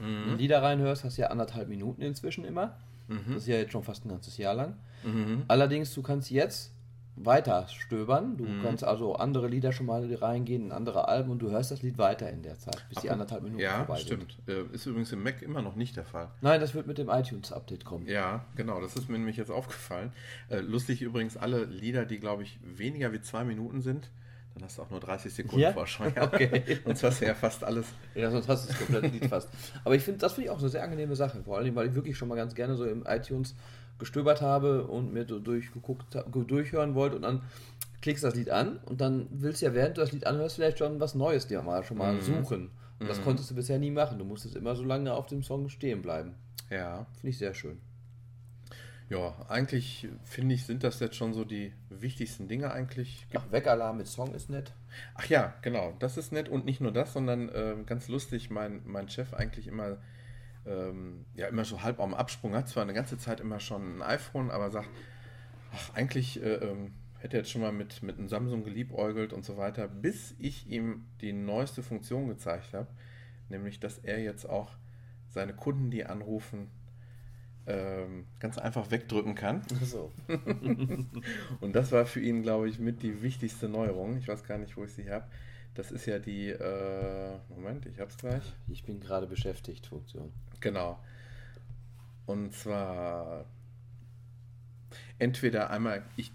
[0.00, 0.36] mhm.
[0.36, 2.76] Lieder reinhörst, hast du ja anderthalb Minuten inzwischen immer.
[3.08, 3.34] Mhm.
[3.34, 4.76] Das ist ja jetzt schon fast ein ganzes Jahr lang.
[5.04, 5.44] Mhm.
[5.48, 6.72] Allerdings, du kannst jetzt
[7.24, 8.36] weiter stöbern.
[8.36, 8.62] Du mhm.
[8.62, 11.98] kannst also andere Lieder schon mal reingehen, in andere Alben und du hörst das Lied
[11.98, 14.32] weiter in der Zeit, bis Ach, die anderthalb Minuten ja, vorbei stimmt.
[14.32, 14.46] sind.
[14.46, 14.74] Ja, stimmt.
[14.74, 16.30] Ist übrigens im Mac immer noch nicht der Fall.
[16.40, 18.06] Nein, das wird mit dem iTunes-Update kommen.
[18.06, 18.80] Ja, genau.
[18.80, 20.12] Das ist mir nämlich jetzt aufgefallen.
[20.48, 24.10] Äh, lustig übrigens, alle Lieder, die, glaube ich, weniger wie zwei Minuten sind,
[24.54, 25.72] Dann hast du auch nur 30 Sekunden ja?
[25.72, 26.04] Vorschau.
[26.14, 26.78] Ja, okay.
[26.84, 27.86] sonst hast du ja fast alles.
[28.14, 29.48] Ja, sonst hast du das komplette Lied fast.
[29.84, 31.42] Aber ich finde, das finde ich auch eine sehr angenehme Sache.
[31.44, 33.54] Vor allem, weil ich wirklich schon mal ganz gerne so im iTunes
[33.98, 37.42] gestöbert habe und mir durchgeguckt, durchhören wollte und dann
[38.00, 40.78] klickst das Lied an und dann willst du ja, während du das Lied anhörst, vielleicht
[40.78, 42.20] schon was Neues dir mal schon mal mhm.
[42.22, 42.70] suchen.
[42.98, 43.24] Und das mhm.
[43.24, 44.18] konntest du bisher nie machen.
[44.18, 46.34] Du musstest immer so lange auf dem Song stehen bleiben.
[46.70, 47.06] Ja.
[47.14, 47.78] Finde ich sehr schön.
[49.10, 53.26] Ja, eigentlich finde ich, sind das jetzt schon so die wichtigsten Dinge eigentlich.
[53.34, 54.72] Ach, Weckalarm mit Song ist nett.
[55.16, 58.82] Ach ja, genau, das ist nett und nicht nur das, sondern äh, ganz lustig, mein,
[58.84, 59.98] mein Chef eigentlich immer,
[60.64, 64.02] ähm, ja, immer so halb am Absprung, hat zwar eine ganze Zeit immer schon ein
[64.02, 64.88] iPhone, aber sagt,
[65.74, 69.56] ach, eigentlich äh, ähm, hätte jetzt schon mal mit, mit einem Samsung geliebäugelt und so
[69.56, 72.86] weiter, bis ich ihm die neueste Funktion gezeigt habe,
[73.48, 74.70] nämlich, dass er jetzt auch
[75.30, 76.70] seine Kunden, die anrufen,
[77.70, 79.62] ähm, ganz einfach wegdrücken kann.
[79.82, 80.12] So.
[81.60, 84.16] und das war für ihn, glaube ich, mit die wichtigste Neuerung.
[84.16, 85.26] Ich weiß gar nicht, wo ich sie habe.
[85.74, 88.42] Das ist ja die, äh, Moment, ich habe es gleich.
[88.68, 90.32] Ich bin gerade beschäftigt, Funktion.
[90.60, 90.98] Genau.
[92.26, 93.44] Und zwar
[95.18, 96.32] entweder einmal, ich,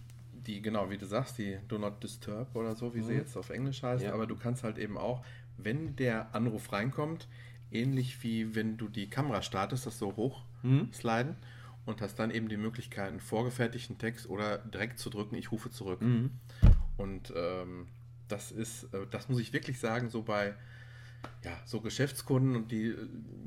[0.48, 3.08] die, genau, wie du sagst, die Do Not Disturb oder so, wie mhm.
[3.08, 4.14] sie jetzt auf Englisch heißt, ja.
[4.14, 5.24] aber du kannst halt eben auch,
[5.58, 7.28] wenn der Anruf reinkommt,
[7.72, 10.94] ähnlich wie wenn du die Kamera startest, das so hoch mhm.
[10.94, 11.36] sliden
[11.86, 15.70] und hast dann eben die Möglichkeit, einen vorgefertigten Text oder direkt zu drücken, ich rufe
[15.72, 16.02] zurück.
[16.02, 16.32] Mhm.
[16.98, 17.88] Und ähm,
[18.28, 20.56] das ist, äh, das muss ich wirklich sagen, so bei
[21.44, 22.96] ja, so Geschäftskunden und die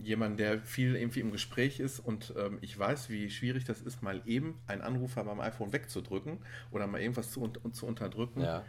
[0.02, 4.02] jemand, der viel irgendwie im Gespräch ist und ähm, ich weiß, wie schwierig das ist,
[4.02, 6.38] mal eben einen Anrufer beim iPhone wegzudrücken
[6.70, 8.64] oder mal irgendwas zu, zu unterdrücken, ja.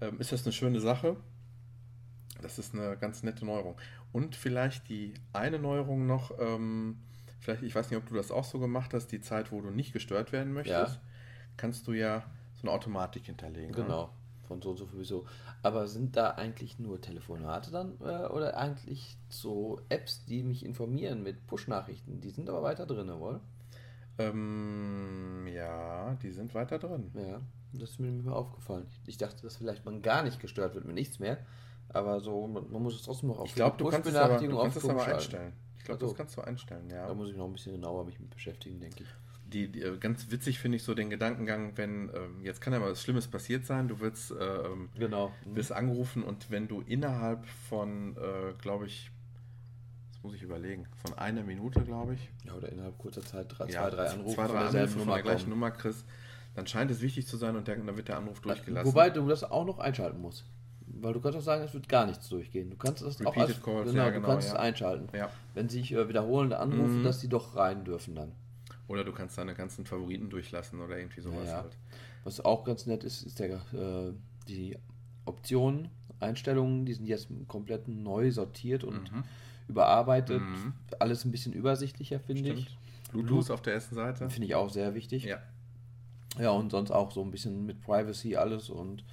[0.00, 1.16] ähm, ist das eine schöne Sache.
[2.40, 3.76] Das ist eine ganz nette Neuerung.
[4.10, 6.98] Und vielleicht die eine Neuerung noch, ähm,
[7.42, 9.70] vielleicht, ich weiß nicht, ob du das auch so gemacht hast, die Zeit, wo du
[9.70, 11.00] nicht gestört werden möchtest, ja.
[11.56, 12.24] kannst du ja
[12.54, 13.72] so eine Automatik hinterlegen.
[13.72, 14.08] Genau, ne?
[14.46, 15.26] von so und so sowieso.
[15.62, 21.22] Aber sind da eigentlich nur Telefonate dann äh, oder eigentlich so Apps, die mich informieren
[21.22, 22.20] mit Push-Nachrichten?
[22.20, 23.40] Die sind aber weiter drin, wohl?
[24.18, 27.10] Ähm, ja, die sind weiter drin.
[27.14, 27.40] Ja,
[27.72, 28.86] das ist mir immer aufgefallen.
[29.06, 31.38] Ich dachte, dass vielleicht man gar nicht gestört wird mit nichts mehr.
[31.88, 34.38] Aber so, man, man muss es trotzdem noch auf Ich glaube, du kannst es aber,
[34.38, 35.52] du kannst es aber einstellen.
[35.82, 37.08] Ich glaube, also, das kannst du einstellen, ja.
[37.08, 39.08] Da muss ich noch ein bisschen genauer mich mit beschäftigen, denke ich.
[39.46, 42.78] Die, die, äh, ganz witzig finde ich so den Gedankengang, wenn, ähm, jetzt kann ja
[42.78, 45.32] mal was Schlimmes passiert sein, du wirst, ähm, genau.
[45.44, 49.10] wirst angerufen und wenn du innerhalb von, äh, glaube ich,
[50.12, 52.30] das muss ich überlegen, von einer Minute, glaube ich.
[52.46, 55.08] Ja, oder innerhalb kurzer Zeit drei, ja, zwei, drei Anrufe zwei, drei von, Anrufe von
[55.08, 56.06] der gleichen Nummer kriegst,
[56.54, 58.86] dann scheint es wichtig zu sein und dann wird der Anruf durchgelassen.
[58.86, 60.44] Wobei du das auch noch einschalten musst.
[60.86, 62.70] Weil du kannst auch sagen, es wird gar nichts durchgehen.
[62.70, 64.54] Du kannst das auch als, Calls, genau, ja, genau, du kannst ja.
[64.54, 65.08] es einschalten.
[65.16, 65.30] Ja.
[65.54, 67.04] Wenn sich äh, wiederholende anrufen, mhm.
[67.04, 68.32] dass die doch rein dürfen dann.
[68.88, 71.76] Oder du kannst deine ganzen Favoriten durchlassen oder irgendwie sowas ja, halt.
[72.24, 74.12] Was auch ganz nett ist, ist der, äh,
[74.48, 74.76] die
[75.24, 75.88] Optionen,
[76.20, 79.24] Einstellungen, die sind jetzt komplett neu sortiert und mhm.
[79.68, 80.40] überarbeitet.
[80.40, 80.72] Mhm.
[80.98, 82.76] Alles ein bisschen übersichtlicher, finde ich.
[83.12, 84.30] Bluetooth auf der ersten Seite.
[84.30, 85.24] Finde ich auch sehr wichtig.
[85.24, 85.38] Ja.
[86.38, 89.04] Ja, und sonst auch so ein bisschen mit Privacy alles und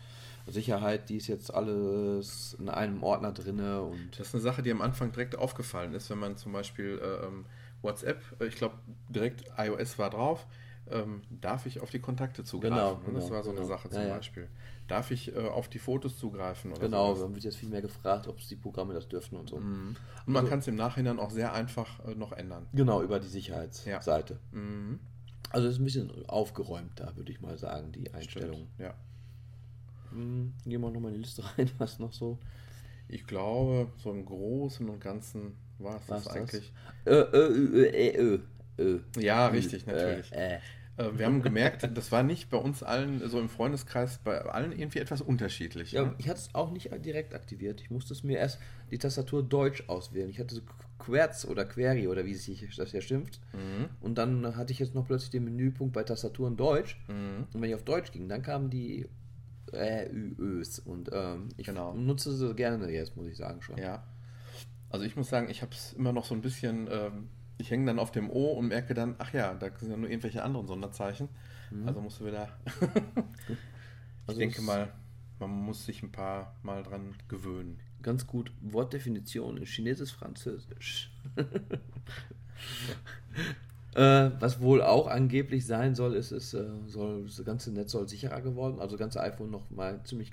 [0.51, 3.59] Sicherheit, die ist jetzt alles in einem Ordner drin.
[3.59, 6.99] Und das ist eine Sache, die am Anfang direkt aufgefallen ist, wenn man zum Beispiel
[7.01, 7.45] äh, ähm,
[7.81, 8.75] WhatsApp, äh, ich glaube
[9.09, 10.47] direkt iOS war drauf,
[10.91, 12.75] ähm, darf ich auf die Kontakte zugreifen?
[12.75, 13.61] Genau, genau das war so genau.
[13.61, 14.47] eine Sache zum ja, Beispiel.
[14.87, 16.71] Darf ich äh, auf die Fotos zugreifen?
[16.71, 17.21] Oder genau, sowas?
[17.21, 19.57] dann wird jetzt viel mehr gefragt, ob die Programme das dürfen und so.
[19.57, 19.95] Mhm.
[20.25, 22.67] Und man also, kann es im Nachhinein auch sehr einfach äh, noch ändern.
[22.73, 24.39] Genau, über die Sicherheitsseite.
[24.51, 24.59] Ja.
[24.59, 24.99] Mhm.
[25.51, 28.67] Also es ist ein bisschen aufgeräumter, würde ich mal sagen, die Einstellung.
[28.75, 28.93] Stimmt, ja.
[30.11, 32.39] Hm, gehen wir nochmal in die Liste rein, was noch so.
[33.07, 36.71] Ich glaube, so im Großen und Ganzen war es das eigentlich.
[37.05, 38.39] Äh, äh,
[39.17, 40.31] ja, richtig, natürlich.
[40.31, 40.59] Äh,
[41.13, 44.99] wir haben gemerkt, das war nicht bei uns allen, so im Freundeskreis, bei allen irgendwie
[44.99, 45.93] etwas unterschiedlich.
[45.93, 46.15] Ja, ne?
[46.17, 47.79] ich hatte es auch nicht direkt aktiviert.
[47.81, 48.59] Ich musste es mir erst
[48.91, 50.29] die Tastatur Deutsch auswählen.
[50.29, 50.61] Ich hatte so
[50.97, 53.39] Querz oder Query oder wie sich das ja schimpft.
[53.53, 53.89] Mhm.
[54.01, 56.99] Und dann hatte ich jetzt noch plötzlich den Menüpunkt bei Tastaturen Deutsch.
[57.07, 57.47] Mhm.
[57.53, 59.07] Und wenn ich auf Deutsch ging, dann kamen die
[59.73, 60.79] äh, Ös.
[60.79, 61.93] Und ähm, ich genau.
[61.93, 63.77] nutze sie gerne jetzt, muss ich sagen schon.
[63.77, 64.03] Ja.
[64.89, 67.29] Also ich muss sagen, ich habe es immer noch so ein bisschen ähm,
[67.59, 70.09] ich hänge dann auf dem O und merke dann, ach ja, da sind ja nur
[70.09, 71.27] irgendwelche anderen Sonderzeichen.
[71.69, 71.87] Mhm.
[71.87, 72.47] Also musst du wieder.
[73.47, 73.57] ich
[74.27, 74.93] also denke mal,
[75.39, 77.79] man muss sich ein paar Mal dran gewöhnen.
[78.01, 78.53] Ganz gut.
[78.61, 81.11] Wortdefinition in Chinesisch, Französisch.
[83.95, 88.07] äh, was wohl auch angeblich sein soll, ist, es äh, soll das ganze Netz soll
[88.07, 90.31] sicherer geworden, also das ganze iPhone noch mal ziemlich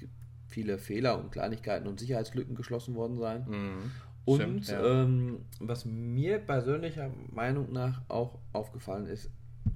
[0.49, 3.47] viele Fehler und Kleinigkeiten und Sicherheitslücken geschlossen worden sein.
[3.49, 3.91] Mhm.
[4.25, 5.03] Und Stimmt, ja.
[5.03, 9.31] ähm, was mir persönlicher Meinung nach auch aufgefallen ist,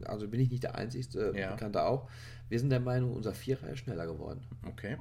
[0.05, 1.53] also bin ich nicht der einzige, ja.
[1.53, 2.09] Bekannte auch,
[2.49, 4.41] wir sind der Meinung, unser Vierer ist schneller geworden.
[4.67, 4.97] Okay.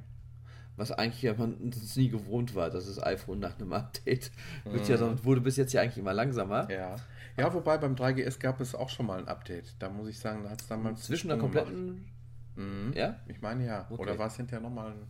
[0.79, 4.31] Was eigentlich ja man das nie gewohnt war, dass das iPhone nach einem Update
[4.63, 5.23] wird ja, mhm.
[5.23, 6.69] wurde bis jetzt ja eigentlich immer langsamer.
[6.71, 6.95] Ja.
[7.37, 9.75] Ja, wobei beim 3GS gab es auch schon mal ein Update.
[9.79, 11.03] Da muss ich sagen, da hat es damals.
[11.03, 12.05] Zwischen der kompletten.
[12.55, 12.93] Mhm.
[12.93, 13.15] Ja?
[13.27, 13.85] Ich meine ja.
[13.89, 14.01] Okay.
[14.01, 15.07] Oder war es hinterher nochmal ein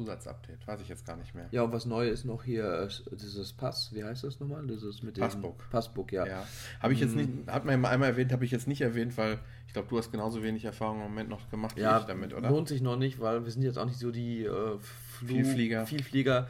[0.00, 0.66] Zusatzupdate?
[0.66, 1.46] Weiß ich jetzt gar nicht mehr.
[1.50, 4.66] Ja, und was neu ist noch hier, dieses Pass, wie heißt das nochmal?
[4.66, 5.70] Dieses mit dem Passbook.
[5.70, 6.26] Passbook, ja.
[6.26, 6.46] ja.
[6.80, 7.50] Habe ich jetzt nicht, mhm.
[7.50, 10.42] hat man einmal erwähnt, habe ich jetzt nicht erwähnt, weil ich glaube, du hast genauso
[10.42, 12.50] wenig Erfahrung im Moment noch gemacht ja, wie ich damit, oder?
[12.50, 15.86] Lohnt sich noch nicht, weil wir sind jetzt auch nicht so die äh, Flug, Vielflieger.
[15.86, 16.48] Vielflieger.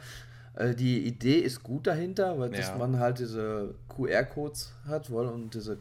[0.55, 2.75] Äh, die Idee ist gut dahinter, weil ja.
[2.77, 5.77] man halt diese QR-Codes hat und diese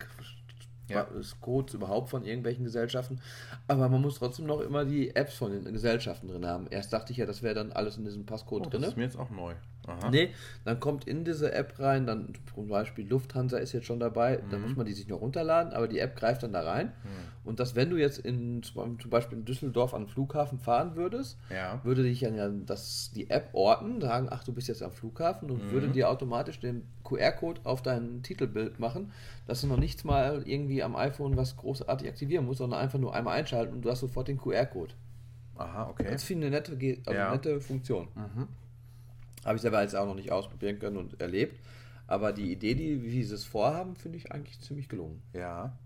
[0.90, 1.07] ja.
[1.40, 3.20] Codes überhaupt von irgendwelchen Gesellschaften.
[3.68, 6.66] Aber man muss trotzdem noch immer die Apps von den Gesellschaften drin haben.
[6.70, 8.83] Erst dachte ich ja, das wäre dann alles in diesem Passcode oh, drin.
[8.83, 9.55] Das ist mir jetzt auch neu.
[9.87, 10.11] Aha.
[10.11, 10.31] Nee,
[10.64, 14.50] dann kommt in diese App rein, dann zum Beispiel Lufthansa ist jetzt schon dabei, mhm.
[14.50, 16.88] dann muss man die sich noch runterladen, aber die App greift dann da rein.
[17.03, 17.31] Mhm.
[17.42, 21.38] Und dass, wenn du jetzt in, zum Beispiel in Düsseldorf an den Flughafen fahren würdest,
[21.48, 21.81] ja.
[21.83, 22.31] würde dich ja
[22.66, 25.70] das, die App orten, sagen, ach, du bist jetzt am Flughafen und mhm.
[25.70, 29.12] würde dir automatisch den QR-Code auf dein Titelbild machen,
[29.50, 33.12] dass du noch nichts mal irgendwie am iPhone was großartig aktivieren musst, sondern einfach nur
[33.12, 34.94] einmal einschalten und du hast sofort den QR-Code.
[35.56, 36.06] Aha, okay.
[36.08, 37.32] Das finde ich eine nette, also ja.
[37.32, 38.06] nette Funktion.
[38.14, 38.46] Mhm.
[39.44, 41.60] Habe ich selber jetzt auch noch nicht ausprobieren können und erlebt.
[42.06, 45.20] Aber die Idee, die, wie sie es vorhaben, finde ich eigentlich ziemlich gelungen.
[45.32, 45.76] Ja.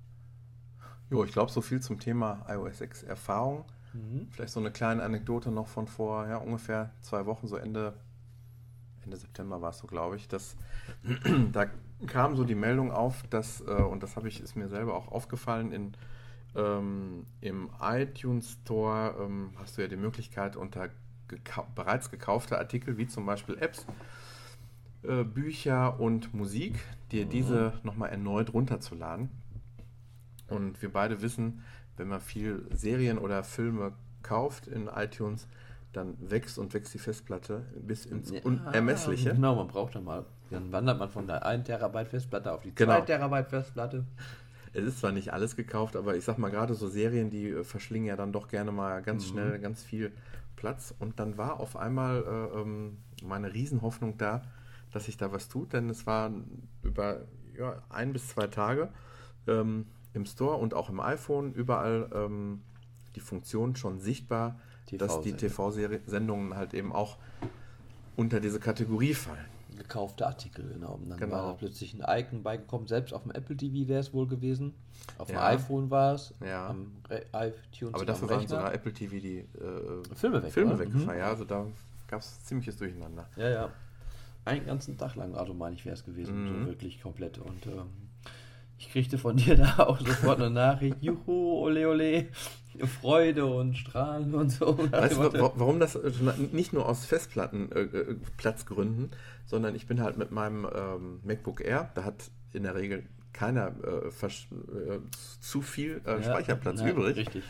[1.09, 3.65] Jo, ich glaube, so viel zum Thema iOS 6 Erfahrung.
[3.95, 4.29] Mhm.
[4.31, 7.95] Vielleicht so eine kleine Anekdote noch von vor ja, ungefähr zwei Wochen, so Ende,
[9.05, 10.55] Ende September war es so, glaube ich, dass
[11.53, 11.71] da
[12.07, 15.09] kam so die Meldung auf, dass, äh, und das habe ich, ist mir selber auch
[15.09, 15.93] aufgefallen, in,
[16.57, 20.91] ähm, im iTunes Store ähm, hast du ja die Möglichkeit, unter
[21.29, 23.87] gekau bereits gekaufte Artikel, wie zum Beispiel Apps,
[25.03, 26.79] äh, Bücher und Musik,
[27.13, 27.31] dir mhm.
[27.31, 29.31] diese nochmal erneut runterzuladen.
[30.49, 31.65] Und wir beide wissen,
[31.97, 35.49] wenn man viel Serien oder Filme kauft in iTunes,
[35.97, 39.35] dann wächst und wächst die Festplatte bis ins ja, Unermessliche.
[39.35, 40.25] Genau, man braucht dann mal.
[40.51, 43.01] Dann wandert man von der 1 Terabyte Festplatte auf die 2 genau.
[43.01, 44.05] Terabyte Festplatte.
[44.73, 47.65] Es ist zwar nicht alles gekauft, aber ich sag mal, gerade so Serien, die äh,
[47.65, 49.31] verschlingen ja dann doch gerne mal ganz mhm.
[49.31, 50.13] schnell ganz viel
[50.57, 50.95] Platz.
[50.99, 54.43] Und dann war auf einmal äh, ähm, meine Riesenhoffnung da,
[54.93, 56.31] dass sich da was tut, denn es war
[56.83, 57.23] über
[57.57, 58.89] ja, ein bis zwei Tage
[59.47, 62.63] ähm, im Store und auch im iPhone überall ähm,
[63.15, 64.59] die Funktion schon sichtbar,
[64.93, 67.17] dass die TV-Sendungen halt eben auch
[68.17, 70.95] unter diese Kategorie fallen gekaufte Artikel, genau.
[70.95, 71.37] Und dann genau.
[71.37, 72.87] war da plötzlich ein Icon beigekommen.
[72.87, 74.75] Selbst auf dem Apple TV wäre es wohl gewesen.
[75.19, 75.47] Auf dem ja.
[75.49, 76.35] iPhone war es.
[76.45, 76.69] Ja.
[76.69, 76.93] Am
[77.33, 77.95] iTunes.
[77.95, 81.19] Aber dafür waren sogar Apple TV die äh, Filme, weg, Filme weggefallen.
[81.19, 81.19] Mhm.
[81.19, 81.67] Ja, also da
[82.09, 83.29] gab es ziemliches Durcheinander.
[83.37, 83.71] Ja, ja.
[84.45, 86.45] Einen ganzen Tag lang, also meine ich, wäre es gewesen.
[86.45, 86.65] Mhm.
[86.65, 87.39] So wirklich komplett.
[87.39, 87.89] Und ähm,
[88.85, 90.97] ich kriegte von dir da auch sofort eine Nachricht.
[91.01, 92.29] Juhu, ole, ole.
[93.01, 94.77] Freude und Strahlen und so.
[94.91, 96.11] Weißt du, warum das äh,
[96.53, 99.11] nicht nur aus Festplattenplatzgründen, äh, äh
[99.47, 103.75] sondern ich bin halt mit meinem ähm, MacBook Air, da hat in der Regel keiner
[103.85, 105.01] äh, äh,
[105.41, 107.17] zu viel äh, ja, Speicherplatz ja, übrig.
[107.17, 107.45] Richtig.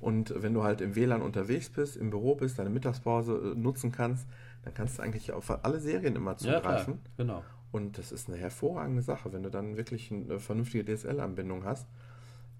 [0.00, 4.26] Und wenn du halt im WLAN unterwegs bist, im Büro bist, deine Mittagspause nutzen kannst,
[4.62, 6.94] dann kannst du eigentlich auf alle Serien immer zugreifen.
[6.94, 7.44] Ja, genau.
[7.72, 11.86] Und das ist eine hervorragende Sache, wenn du dann wirklich eine vernünftige DSL-Anbindung hast.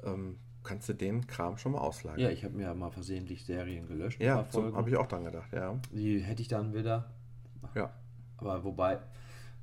[0.05, 2.21] Ähm, kannst du den Kram schon mal auslagern.
[2.21, 4.21] Ja, ich habe mir mal versehentlich Serien gelöscht.
[4.21, 5.79] Ja, so habe ich auch dran gedacht, ja.
[5.93, 7.11] Die hätte ich dann wieder.
[7.75, 7.91] Ja.
[8.37, 8.99] Aber wobei,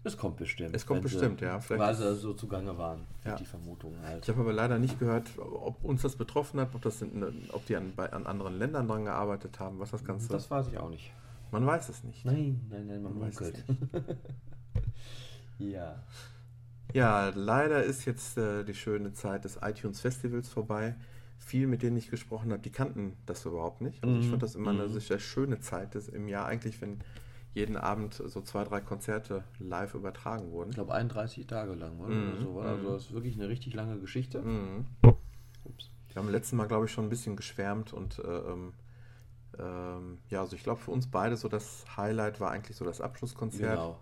[0.03, 0.75] es kommt bestimmt.
[0.75, 1.59] Es kommt bestimmt, ja.
[1.59, 3.35] Vielleicht weil sie so zugange waren, ja.
[3.35, 4.23] die Vermutung halt.
[4.23, 7.65] Ich habe aber leider nicht gehört, ob uns das betroffen hat, ob, das sind, ob
[7.65, 10.29] die an, bei, an anderen Ländern dran gearbeitet haben, was das Ganze...
[10.29, 11.11] Das weiß ich auch nicht.
[11.51, 12.25] Man weiß es nicht.
[12.25, 13.65] Nein, nein, nein, man, man weiß es nicht.
[15.59, 16.03] ja.
[16.93, 20.95] Ja, leider ist jetzt äh, die schöne Zeit des iTunes Festivals vorbei.
[21.37, 24.03] Viele, mit denen ich gesprochen habe, die kannten das überhaupt nicht.
[24.03, 24.21] Also mhm.
[24.21, 24.99] ich fand das immer eine mhm.
[24.99, 27.01] sehr schöne Zeit des, im Jahr eigentlich, wenn
[27.53, 30.69] jeden Abend so zwei, drei Konzerte live übertragen wurden.
[30.69, 32.13] Ich glaube 31 Tage lang, oder?
[32.13, 32.41] Mhm.
[32.41, 32.93] so, Also mhm.
[32.93, 34.41] das ist wirklich eine richtig lange Geschichte.
[34.41, 34.85] Mhm.
[35.63, 35.91] Ups.
[36.09, 38.73] Wir haben letzten Mal, glaube ich, schon ein bisschen geschwärmt und äh, ähm,
[39.59, 43.01] ähm, ja, also ich glaube für uns beide so das Highlight war eigentlich so das
[43.01, 43.75] Abschlusskonzert.
[43.75, 43.99] Genau.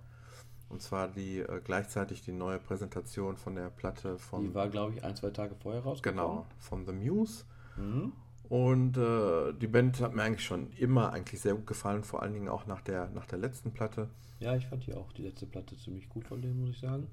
[0.69, 4.41] Und zwar die äh, gleichzeitig die neue Präsentation von der Platte von.
[4.41, 6.23] Die war, glaube ich, ein, zwei Tage vorher rausgekommen.
[6.23, 7.45] Genau, von The Muse.
[7.77, 8.13] Mhm.
[8.49, 12.33] Und äh, die Band hat mir eigentlich schon immer eigentlich sehr gut gefallen, vor allen
[12.33, 14.09] Dingen auch nach der, nach der letzten Platte.
[14.39, 17.07] Ja, ich fand die auch, die letzte Platte ziemlich gut von denen, muss ich sagen.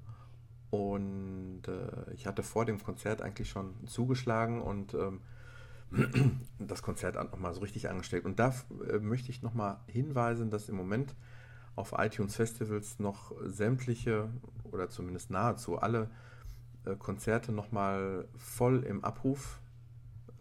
[0.69, 5.21] Und äh, ich hatte vor dem Konzert eigentlich schon zugeschlagen und ähm,
[6.59, 8.25] das Konzert nochmal so richtig angestellt.
[8.25, 8.53] Und da
[8.89, 11.15] äh, möchte ich nochmal hinweisen, dass im Moment
[11.75, 14.29] auf iTunes Festivals noch sämtliche
[14.63, 16.09] oder zumindest nahezu alle
[16.85, 19.59] äh, Konzerte nochmal voll im Abruf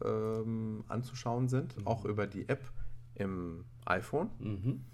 [0.05, 1.87] ähm, anzuschauen sind, mhm.
[1.87, 2.71] auch über die App
[3.15, 4.31] im iPhone.
[4.39, 4.85] Mhm.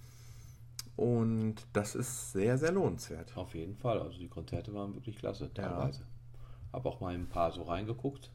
[0.97, 3.37] Und das ist sehr, sehr lohnenswert.
[3.37, 4.01] Auf jeden Fall.
[4.01, 6.01] Also die Konzerte waren wirklich klasse, teilweise.
[6.01, 6.73] Ja.
[6.73, 8.33] Habe auch mal ein paar so reingeguckt.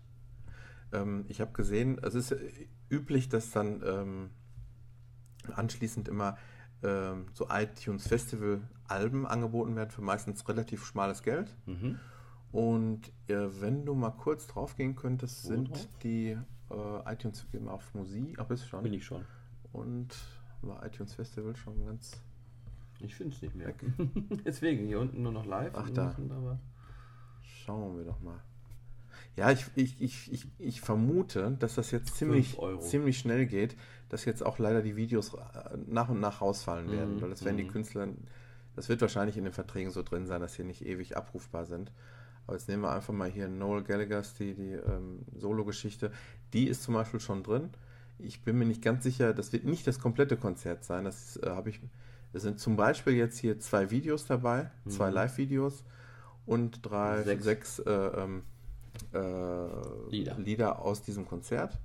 [0.94, 2.36] Ähm, ich habe gesehen, es ist
[2.90, 4.30] üblich, dass dann ähm,
[5.54, 6.38] anschließend immer
[6.84, 11.56] ähm, so iTunes Festival Alben angeboten werden für meistens relativ schmales Geld.
[11.66, 12.00] Mhm.
[12.52, 15.88] Und äh, wenn du mal kurz drauf gehen könntest, sind drauf?
[16.04, 16.38] die
[16.70, 18.38] äh, iTunes auf Musik.
[18.38, 18.84] Ach, bist du schon?
[18.84, 19.26] Bin ich schon.
[19.72, 20.10] Und
[20.62, 22.22] war iTunes Festival schon ganz.
[23.00, 23.74] Ich finde es nicht mehr.
[24.46, 25.74] Deswegen hier unten nur noch live.
[25.76, 26.16] Ach da.
[26.30, 26.60] aber
[27.42, 28.40] Schauen wir doch mal.
[29.36, 33.76] Ja, ich, ich, ich, ich, ich vermute, dass das jetzt ziemlich, ziemlich schnell geht,
[34.10, 35.38] dass jetzt auch leider die Videos äh,
[35.88, 37.22] nach und nach rausfallen werden, mhm.
[37.22, 37.72] weil das werden die mhm.
[37.72, 38.08] Künstler,
[38.76, 41.92] das wird wahrscheinlich in den Verträgen so drin sein, dass hier nicht ewig abrufbar sind.
[42.46, 46.12] Aber jetzt nehmen wir einfach mal hier Noel Gallagher's, die, die ähm, Solo-Geschichte.
[46.52, 47.70] Die ist zum Beispiel schon drin.
[48.20, 51.06] Ich bin mir nicht ganz sicher, das wird nicht das komplette Konzert sein.
[51.06, 51.80] Das äh, habe ich.
[52.34, 54.90] Es sind zum Beispiel jetzt hier zwei Videos dabei, mhm.
[54.90, 55.84] zwei Live-Videos
[56.46, 58.44] und drei, sechs, sechs äh, ähm,
[59.14, 60.38] äh, Lieder.
[60.38, 60.80] Lieder.
[60.80, 61.80] aus diesem Konzert.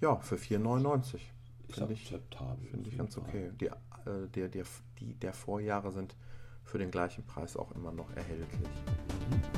[0.00, 1.20] Ja, für 4,99.
[1.70, 2.08] Finde ich,
[2.70, 3.50] find ich ganz okay.
[3.60, 4.64] Die, äh, der, der,
[4.98, 6.16] die der Vorjahre sind
[6.64, 8.70] für den gleichen Preis auch immer noch erhältlich.
[9.54, 9.57] Ja,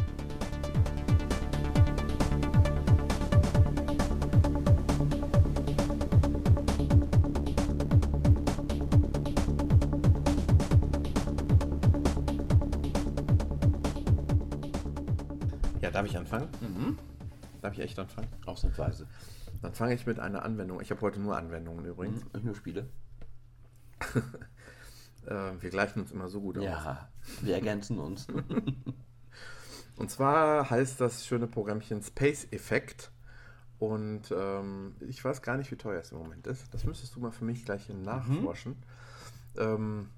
[16.01, 16.49] darf ich anfangen?
[16.61, 16.99] Mhm.
[17.61, 18.29] Darf ich echt anfangen?
[18.47, 19.07] Ausnahmsweise.
[19.61, 20.81] Dann fange ich mit einer Anwendung.
[20.81, 22.25] Ich habe heute nur Anwendungen übrigens.
[22.33, 22.89] Mhm, nur Spiele.
[25.27, 26.65] Äh, wir gleichen uns immer so gut aus.
[26.65, 27.11] Ja,
[27.43, 28.27] wir ergänzen uns.
[29.97, 33.13] und zwar heißt das schöne Programmchen Space Effect.
[33.79, 36.73] Und ähm, ich weiß gar nicht, wie teuer es im Moment ist.
[36.73, 38.83] Das müsstest du mal für mich gleich nachforschen.
[39.57, 39.61] Mhm.
[39.61, 40.09] Ähm,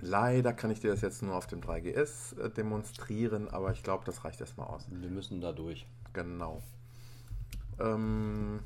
[0.00, 4.04] leider kann ich dir das jetzt nur auf dem 3GS äh, demonstrieren, aber ich glaube,
[4.04, 4.86] das reicht erstmal aus.
[4.90, 5.86] Wir müssen da durch.
[6.12, 6.62] Genau.
[7.78, 8.60] Ähm,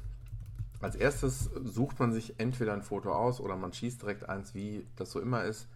[0.80, 4.86] als erstes sucht man sich entweder ein Foto aus oder man schießt direkt eins, wie
[4.96, 5.68] das so immer ist.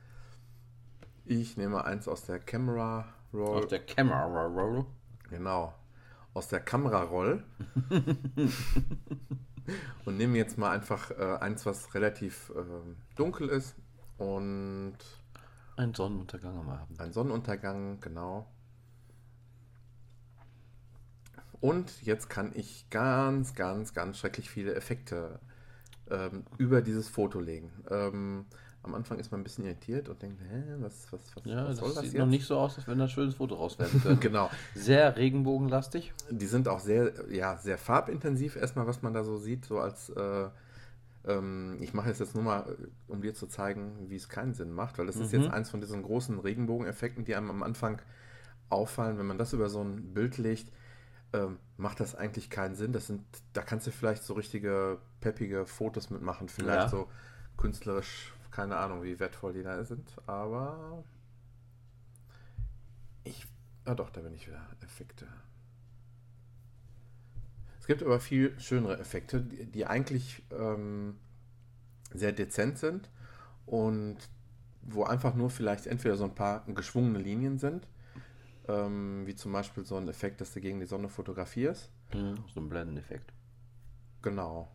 [1.27, 3.65] Ich nehme eins aus der Camera Roll.
[3.65, 4.87] Aus der Camera Roll.
[5.31, 5.75] Genau.
[6.33, 7.45] Aus der Kamera Roll.
[10.05, 12.63] und nehme jetzt mal einfach äh, eins, was relativ äh,
[13.17, 13.77] dunkel ist.
[14.19, 14.97] Und.
[15.77, 17.01] Ein Sonnenuntergang am Abend.
[17.01, 18.47] Ein Sonnenuntergang, genau.
[21.61, 25.41] Und jetzt kann ich ganz, ganz, ganz schrecklich viele Effekte
[26.11, 27.73] ähm, über dieses Foto legen.
[27.91, 28.47] Ähm,
[28.83, 31.79] am Anfang ist man ein bisschen irritiert und denkt, hä, was, was, was, ja, was
[31.79, 32.21] soll das, das sieht jetzt?
[32.21, 34.21] noch nicht so aus, als wenn da ein schönes Foto raus werden könnte.
[34.29, 34.51] genau.
[34.75, 36.13] Sehr regenbogenlastig.
[36.31, 40.11] Die sind auch sehr, ja, sehr farbintensiv erstmal, was man da so sieht, so als
[40.11, 40.49] äh,
[41.27, 42.77] ähm, ich mache es jetzt nur mal,
[43.09, 45.23] um dir zu zeigen, wie es keinen Sinn macht, weil das mhm.
[45.23, 48.01] ist jetzt eins von diesen großen Regenbogeneffekten, die einem am Anfang
[48.69, 50.73] auffallen, wenn man das über so ein Bild legt
[51.35, 52.93] ähm, macht das eigentlich keinen Sinn.
[52.93, 56.89] Das sind, da kannst du vielleicht so richtige peppige Fotos mitmachen, vielleicht ja.
[56.89, 57.11] so
[57.57, 61.03] künstlerisch, keine Ahnung, wie wertvoll die da sind, aber
[63.25, 63.47] ich,
[63.85, 65.27] ah doch, da bin ich wieder Effekte.
[67.85, 71.19] Es gibt aber viel schönere Effekte, die, die eigentlich ähm,
[72.15, 73.11] sehr dezent sind
[73.67, 74.17] und
[74.81, 77.87] wo einfach nur vielleicht entweder so ein paar geschwungene Linien sind
[78.69, 81.93] ähm, wie zum Beispiel so ein Effekt, dass du gegen die Sonne fotografierst.
[82.15, 83.35] Mhm, so ein Blendeneffekt.
[84.23, 84.73] Genau.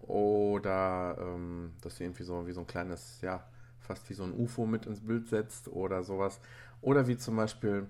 [0.00, 3.46] Oder ähm, dass du irgendwie so wie so ein kleines, ja,
[3.78, 6.40] fast wie so ein UFO mit ins Bild setzt oder sowas.
[6.80, 7.86] Oder wie zum Beispiel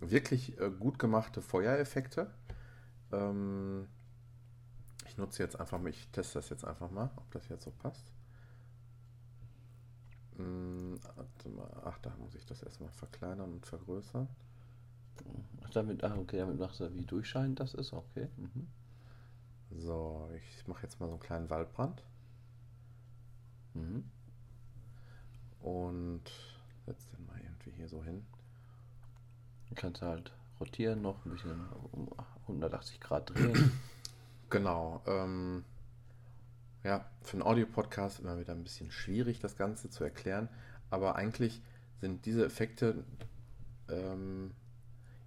[0.00, 2.32] wirklich äh, gut gemachte Feuereffekte.
[3.12, 3.86] Ähm,
[5.06, 7.70] ich nutze jetzt einfach mal, ich teste das jetzt einfach mal, ob das jetzt so
[7.70, 8.12] passt.
[10.36, 10.98] Hm,
[11.84, 14.28] ach, da muss ich das erstmal verkleinern und vergrößern.
[15.62, 18.28] Ach, damit, ah, okay, damit machst du, wie durchscheinend das ist, okay.
[18.36, 18.68] Mhm.
[19.70, 22.02] So, ich mache jetzt mal so einen kleinen Waldbrand.
[23.74, 24.04] Mhm.
[25.60, 26.22] Und
[26.86, 28.26] setz den mal irgendwie hier so hin.
[29.68, 31.60] Du kannst halt rotieren noch, ein bisschen
[31.92, 32.08] um
[32.52, 33.72] 180 Grad drehen.
[34.50, 35.00] Genau.
[35.06, 35.64] Ähm,
[36.84, 40.50] ja, für einen Audio-Podcast immer wieder ein bisschen schwierig, das Ganze zu erklären.
[40.90, 41.62] Aber eigentlich
[42.02, 43.02] sind diese Effekte
[43.88, 44.50] ähm,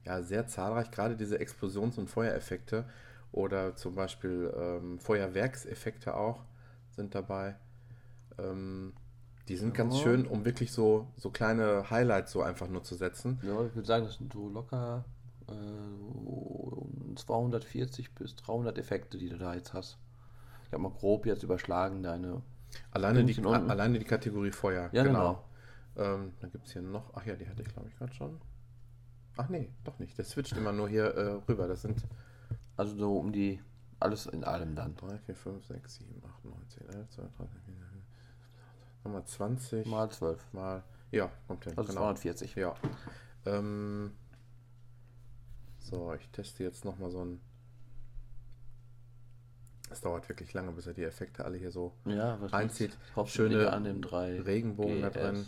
[0.05, 2.85] ja sehr zahlreich, gerade diese Explosions- und Feuereffekte
[3.31, 6.43] oder zum Beispiel ähm, Feuerwerkseffekte auch
[6.91, 7.55] sind dabei.
[8.37, 8.93] Ähm,
[9.47, 9.83] die sind ja.
[9.83, 13.39] ganz schön, um wirklich so, so kleine Highlights so einfach nur zu setzen.
[13.43, 15.05] Ja, ich würde sagen, das sind so locker
[15.47, 15.53] äh,
[17.15, 19.97] 240 bis 300 Effekte, die du da jetzt hast.
[20.65, 22.41] Ich habe mal grob jetzt überschlagen deine
[22.91, 24.89] Alleine die, alleine die Kategorie Feuer.
[24.91, 25.43] Ja, genau.
[25.95, 26.13] genau.
[26.13, 27.11] Ähm, dann gibt es hier noch.
[27.15, 28.39] Ach ja, die hatte ich glaube ich gerade schon.
[29.37, 30.17] Ach nee, doch nicht.
[30.17, 31.67] Der switcht immer nur hier äh, rüber.
[31.67, 32.05] Das sind.
[32.77, 33.61] Also so um die.
[33.99, 34.95] Alles in allem dann.
[34.95, 37.75] 3, 4, 5, 6, 7, 8, 9, 10, 11, 12, 13, 14,
[39.03, 39.87] 15, mal 20.
[39.87, 40.53] Mal 12.
[40.53, 40.83] Mal.
[41.11, 41.73] Ja, kommt hin.
[41.77, 42.01] Also genau.
[42.01, 42.55] 240.
[42.55, 42.75] Ja.
[43.45, 44.11] Ähm,
[45.85, 47.39] so, ich teste jetzt nochmal so ein.
[49.91, 52.97] Es dauert wirklich lange, bis er die Effekte alle hier so ja, reinzieht.
[53.25, 55.01] Schöne an den drei Regenbogen GS.
[55.01, 55.45] da drin.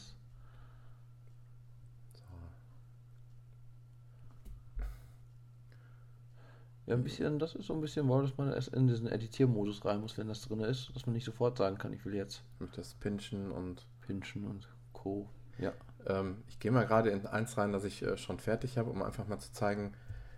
[6.86, 9.84] Ja, ein bisschen, das ist so ein bisschen wow, dass man erst in diesen Editiermodus
[9.84, 12.44] rein muss, wenn das drin ist, dass man nicht sofort sagen kann, ich will jetzt.
[12.60, 13.86] Mit das Pinchen und.
[14.02, 15.28] Pinchen und Co.
[15.58, 15.74] Ja.
[16.06, 19.02] Ähm, ich gehe mal gerade in eins rein, das ich äh, schon fertig habe, um
[19.02, 19.96] einfach mal zu zeigen,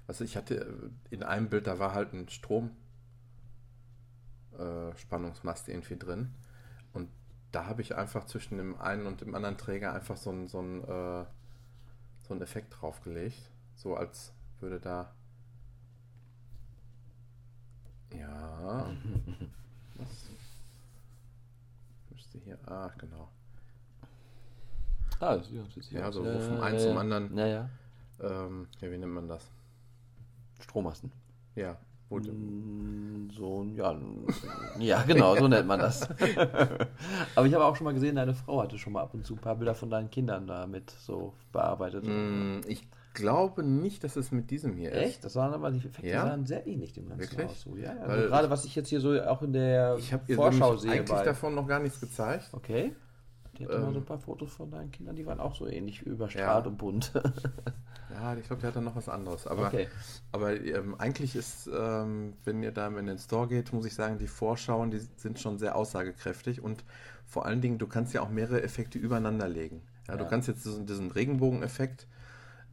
[0.09, 0.55] was ich hatte.
[0.55, 2.71] Äh, in einem Bild, da war halt ein Strom.
[4.57, 4.91] Äh,
[5.67, 6.33] irgendwie drin.
[6.93, 7.09] Und
[7.51, 10.59] da habe ich einfach zwischen dem einen und dem anderen Träger einfach so einen so
[10.61, 11.25] äh,
[12.27, 13.51] so einen Effekt draufgelegt.
[13.75, 15.13] So als würde da
[18.11, 18.89] ja.
[19.95, 20.29] Was
[22.09, 22.57] müsste hier.
[22.65, 23.29] Ah, genau.
[25.19, 27.37] Ah, das sieht Ja, so ja, vom einen ja, zum anderen.
[27.37, 27.69] Ja, ja.
[28.21, 29.51] Ähm, ja, wie nennt man das?
[30.59, 31.11] Strommasten.
[31.55, 31.77] Ja.
[32.09, 32.27] Gut.
[32.27, 33.95] Mm, so, ja,
[34.79, 36.09] ja, genau, so nennt man das.
[37.35, 39.35] Aber ich habe auch schon mal gesehen, deine Frau hatte schon mal ab und zu
[39.35, 42.05] ein paar Bilder von deinen Kindern damit so bearbeitet.
[42.05, 45.07] Mm, ich glaube nicht, dass es mit diesem hier ist.
[45.07, 45.25] Echt?
[45.25, 46.25] Das waren aber die Effekte ja?
[46.25, 47.47] sahen sehr ähnlich dem ganzen Wirklich?
[47.47, 47.61] Haus.
[47.61, 50.93] So, ja, also gerade was ich jetzt hier so auch in der ich Vorschau sehe.
[50.93, 52.49] Ich habe eigentlich davon noch gar nichts gezeigt.
[52.53, 52.95] Okay.
[53.59, 55.67] Die hatte ähm, mal so ein paar Fotos von deinen Kindern, die waren auch so
[55.67, 56.71] ähnlich überstrahlt ja.
[56.71, 57.11] und bunt.
[58.13, 59.45] ja, ich glaube, der hat dann noch was anderes.
[59.45, 59.87] Aber, okay.
[60.31, 64.17] aber ähm, eigentlich ist, ähm, wenn ihr da in den Store geht, muss ich sagen,
[64.17, 66.83] die Vorschauen, die sind schon sehr aussagekräftig und
[67.25, 69.83] vor allen Dingen, du kannst ja auch mehrere Effekte übereinander legen.
[70.07, 70.19] Ja, ja.
[70.19, 72.07] Du kannst jetzt diesen, diesen Regenbogeneffekt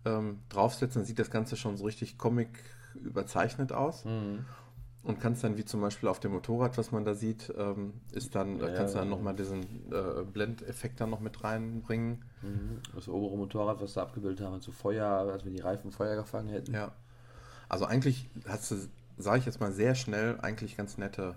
[0.04, 2.48] ähm, draufsetzen, dann sieht das Ganze schon so richtig Comic
[2.94, 4.04] überzeichnet aus.
[4.04, 4.44] Mhm.
[5.06, 8.34] Und kannst dann, wie zum Beispiel auf dem Motorrad, was man da sieht, ähm, ist
[8.34, 12.24] dann, ja, kannst du dann nochmal diesen äh, Blendeffekt dann noch mit reinbringen.
[12.42, 12.80] Mhm.
[12.94, 16.48] Das obere Motorrad, was da abgebildet haben, zu Feuer, als wir die Reifen Feuer gefangen
[16.48, 16.74] hätten.
[16.74, 16.92] Ja.
[17.68, 18.76] Also eigentlich hast du,
[19.16, 21.36] sage ich jetzt mal, sehr schnell eigentlich ganz nette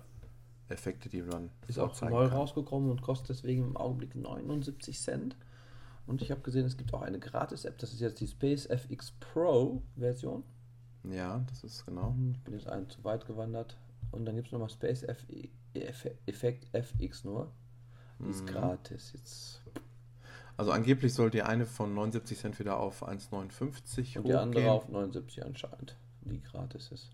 [0.68, 2.38] Effekte, die man Ist auch neu kann.
[2.38, 5.36] rausgekommen und kostet deswegen im Augenblick 79 Cent.
[6.08, 7.78] Und ich habe gesehen, es gibt auch eine Gratis-App.
[7.78, 10.44] Das ist jetzt die Space FX Pro Version.
[11.04, 12.10] Ja, das ist genau.
[12.10, 13.78] Hm, ich bin jetzt einen zu weit gewandert.
[14.12, 15.26] Und dann gibt es nochmal Space F
[15.74, 17.52] Effekt FX nur.
[18.20, 18.48] Die ist mhm.
[18.48, 19.14] gratis.
[19.14, 19.62] Jetzt.
[20.58, 24.90] Also angeblich soll die eine von 79 Cent wieder auf 1,59 Und die andere auf
[24.90, 27.12] 79 anscheinend, die gratis ist.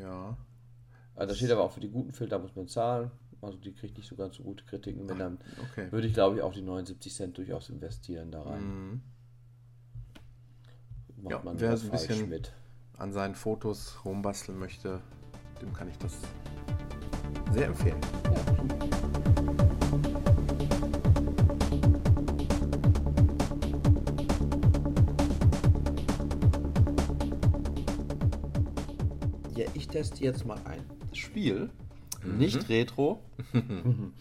[0.00, 0.36] Ja.
[1.14, 3.10] Also da steht aber auch für die guten Filter muss man zahlen.
[3.42, 5.08] Also die kriegt nicht so ganz so gute Kritiken.
[5.08, 5.38] Wenn dann
[5.70, 5.92] okay.
[5.92, 8.62] würde ich glaube ich auch die 79 Cent durchaus investieren da rein.
[8.62, 9.02] Mhm.
[11.22, 12.52] Macht ja, man wer so ein bisschen mit.
[12.98, 15.00] An seinen Fotos rumbasteln möchte,
[15.60, 16.18] dem kann ich das
[17.52, 18.00] sehr empfehlen.
[29.56, 31.70] Ja, ich teste jetzt mal ein Spiel,
[32.22, 32.38] mhm.
[32.38, 33.22] nicht Retro.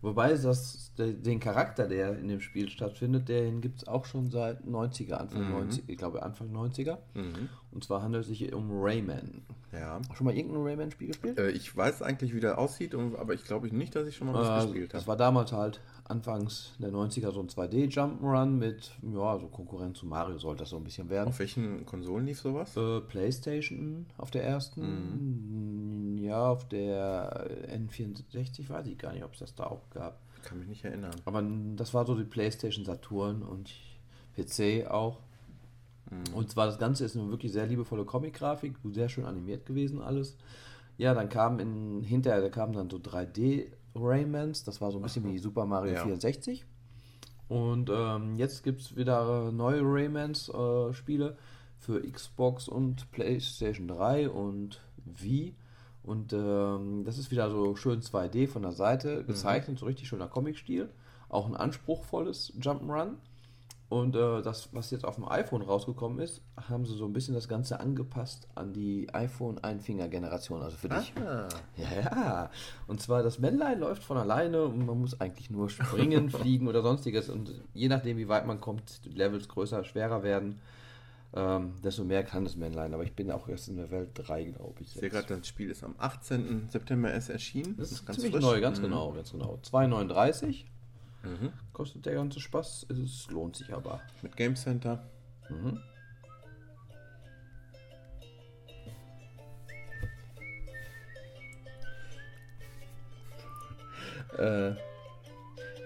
[0.00, 4.62] Wobei das, den Charakter, der in dem Spiel stattfindet, den gibt es auch schon seit
[4.62, 5.52] 90er, Anfang mhm.
[5.52, 6.98] 90 ich glaube Anfang 90er.
[7.14, 7.48] Mhm.
[7.72, 9.42] Und zwar handelt es sich um Rayman.
[9.72, 10.00] Ja.
[10.14, 11.38] Schon mal irgendein Rayman-Spiel gespielt?
[11.38, 14.34] Äh, ich weiß eigentlich, wie der aussieht, aber ich glaube nicht, dass ich schon mal
[14.34, 14.98] was äh, gespielt habe.
[14.98, 20.06] Das war damals halt anfangs der 90er so ein 2D-Jump'n'Run mit, ja, so Konkurrent zu
[20.06, 21.28] Mario sollte das so ein bisschen werden.
[21.28, 22.76] Auf welchen Konsolen lief sowas?
[22.76, 26.16] Äh, Playstation auf der ersten.
[26.16, 26.18] Mhm.
[26.18, 30.20] Ja, auf der N64 weiß ich gar nicht, ob es das da auch gab.
[30.42, 31.14] Kann mich nicht erinnern.
[31.24, 31.44] Aber
[31.76, 33.70] das war so die Playstation Saturn und
[34.36, 35.18] PC auch.
[36.10, 36.34] Mhm.
[36.34, 40.36] Und zwar das Ganze ist eine wirklich sehr liebevolle Comic-Grafik, sehr schön animiert gewesen alles.
[40.96, 45.02] Ja, dann kam in, hinterher, da kamen dann so 3D Raymans, das war so ein
[45.02, 46.02] bisschen wie Super Mario ja.
[46.02, 46.64] 64.
[47.48, 51.34] Und ähm, jetzt gibt es wieder neue Raymans-Spiele äh,
[51.78, 55.54] für Xbox und PlayStation 3 und Wii.
[56.02, 59.78] Und ähm, das ist wieder so schön 2D von der Seite gezeichnet, mhm.
[59.78, 60.90] so richtig schöner Comic-Stil.
[61.28, 63.16] Auch ein anspruchsvolles Jump'n'Run.
[63.88, 67.34] Und äh, das, was jetzt auf dem iPhone rausgekommen ist, haben sie so ein bisschen
[67.34, 71.14] das Ganze angepasst an die iPhone-Einfinger-Generation, also für dich.
[71.16, 71.48] Ah.
[71.76, 72.50] Ja, ja.
[72.86, 76.82] Und zwar, das Männlein läuft von alleine und man muss eigentlich nur springen, fliegen oder
[76.82, 77.30] sonstiges.
[77.30, 80.60] Und je nachdem, wie weit man kommt, die Levels größer, schwerer werden.
[81.32, 82.92] ähm, desto mehr kann das Männlein.
[82.92, 84.94] Aber ich bin auch erst in der Welt 3, glaube ich.
[84.94, 86.68] Ich sehe gerade, das Spiel ist am 18.
[86.68, 87.74] September erst erschienen.
[87.78, 88.44] Das, das ist, ganz ziemlich frisch.
[88.44, 88.82] neu, ganz mhm.
[88.82, 89.58] genau, ganz genau.
[89.64, 90.66] 2,39
[91.22, 91.52] mhm.
[91.72, 92.86] kostet der ganze Spaß.
[92.90, 94.00] Es lohnt sich aber.
[94.22, 95.02] Mit Game Center.
[95.48, 95.80] Mhm.
[104.38, 104.72] Äh,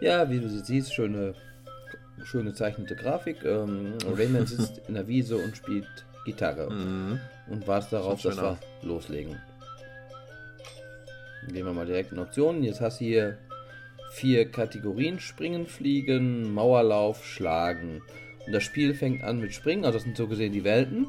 [0.00, 1.34] ja, wie du siehst, schöne,
[2.24, 3.44] schön gezeichnete Grafik.
[3.44, 5.86] Ähm, Rayman sitzt in der Wiese und spielt
[6.24, 7.20] Gitarre mhm.
[7.48, 9.40] und wartet darauf, dass wir loslegen.
[11.48, 12.62] Gehen wir mal direkt in Optionen.
[12.62, 13.38] Jetzt hast du hier
[14.12, 18.02] vier Kategorien: Springen, Fliegen, Mauerlauf, Schlagen.
[18.46, 21.06] Und das Spiel fängt an mit Springen, also das sind so gesehen die Welten.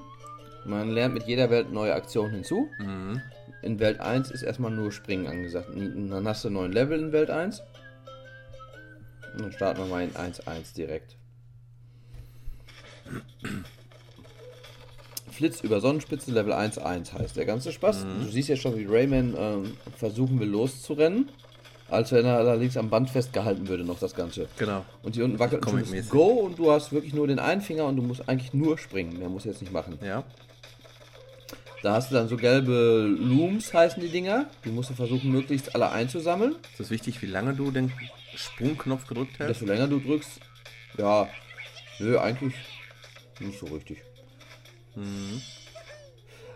[0.65, 2.69] Man lernt mit jeder Welt neue Aktionen hinzu.
[2.79, 3.21] Mhm.
[3.61, 5.69] In Welt 1 ist erstmal nur Springen angesagt.
[5.69, 7.61] Und dann hast du neun Level in Welt 1.
[9.33, 11.17] Und dann starten wir mal in 1-1 direkt.
[15.31, 18.05] Flitz über Sonnenspitze Level 1-1 heißt der ganze Spaß.
[18.05, 18.25] Mhm.
[18.25, 21.29] Du siehst ja schon, wie Rayman ähm, versuchen will loszurennen.
[21.93, 24.47] Als wenn er allerdings am Band festgehalten würde, noch das Ganze.
[24.57, 24.83] Genau.
[25.03, 27.97] Und hier unten wackelt ein Go und du hast wirklich nur den einen Finger und
[27.97, 29.19] du musst eigentlich nur springen.
[29.19, 29.99] Mehr muss jetzt nicht machen.
[30.03, 30.23] Ja.
[31.83, 34.47] Da hast du dann so gelbe Looms, heißen die Dinger.
[34.65, 36.55] Die musst du versuchen, möglichst alle einzusammeln.
[36.71, 37.91] Ist das wichtig, wie lange du den
[38.35, 39.49] Sprungknopf gedrückt hast?
[39.49, 40.39] Desto länger du drückst,
[40.97, 41.27] ja,
[41.99, 42.55] nö, eigentlich
[43.39, 44.01] nicht so richtig.
[44.95, 45.41] Mhm.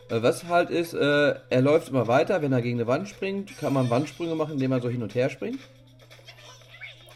[0.09, 3.57] Äh, was halt ist, äh, er läuft immer weiter, wenn er gegen eine Wand springt,
[3.57, 5.59] kann man Wandsprünge machen, indem er so hin und her springt.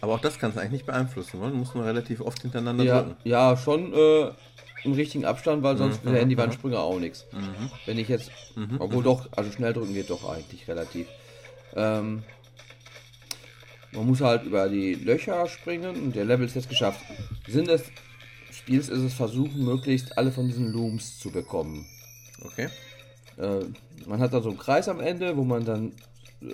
[0.01, 1.51] Aber auch das kannst du eigentlich nicht beeinflussen, oder?
[1.51, 3.15] Du musst nur relativ oft hintereinander ja, drücken.
[3.23, 3.93] Ja, schon.
[3.93, 4.31] Äh,
[4.83, 6.13] im richtigen Abstand, weil sonst mhm.
[6.13, 7.27] wären die Wandsprünge auch nichts.
[7.31, 7.69] Mhm.
[7.85, 8.77] Wenn ich jetzt, mhm.
[8.79, 11.07] obwohl doch, also schnell drücken geht doch eigentlich relativ.
[11.75, 12.23] Ähm,
[13.91, 17.01] man muss halt über die Löcher springen und der Level ist jetzt geschafft.
[17.47, 17.83] Sinn des
[18.51, 21.85] Spiels ist es versuchen, möglichst alle von diesen Looms zu bekommen.
[22.45, 22.69] Okay.
[23.37, 23.65] Äh,
[24.07, 25.93] man hat da so einen Kreis am Ende, wo man dann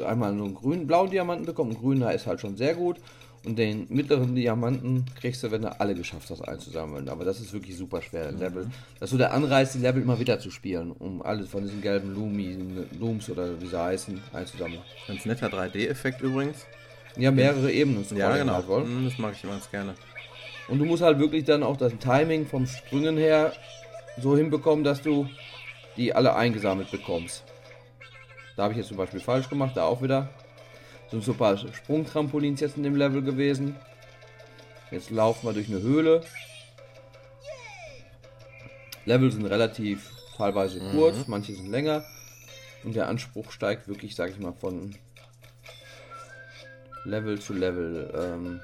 [0.06, 1.74] einmal so einen grünen, blauen Diamanten bekommt.
[1.74, 2.98] Ein grüner ist halt schon sehr gut.
[3.46, 7.08] Und den mittleren Diamanten kriegst du, wenn du alle geschafft hast einzusammeln.
[7.08, 8.40] Aber das ist wirklich super schwer, mhm.
[8.40, 8.68] Level.
[9.00, 11.82] Das ist so der Anreiz, die Level immer wieder zu spielen, um alles von diesen
[11.82, 12.58] gelben Lumi,
[13.00, 14.82] Looms oder wie sie heißen, einzusammeln.
[15.08, 16.66] Ganz netter 3D-Effekt übrigens.
[17.16, 18.06] Ja, mehrere Ebenen.
[18.16, 18.56] Ja, genau.
[18.68, 19.96] Halt mhm, das mag ich immer ganz gerne.
[20.68, 23.54] Und du musst halt wirklich dann auch das Timing vom Sprüngen her
[24.22, 25.30] so hinbekommen, dass du
[25.98, 27.44] die alle eingesammelt bekommst.
[28.56, 30.30] Da habe ich jetzt zum Beispiel falsch gemacht, da auch wieder.
[31.12, 33.76] Sind so ein paar Sprungtrampolins jetzt in dem Level gewesen.
[34.92, 36.22] Jetzt laufen wir durch eine Höhle.
[39.06, 40.92] Level sind relativ teilweise mhm.
[40.92, 42.04] kurz, manche sind länger.
[42.84, 44.96] Und der Anspruch steigt wirklich, sag ich mal, von
[47.06, 48.14] Level zu Level.
[48.16, 48.62] Ähm,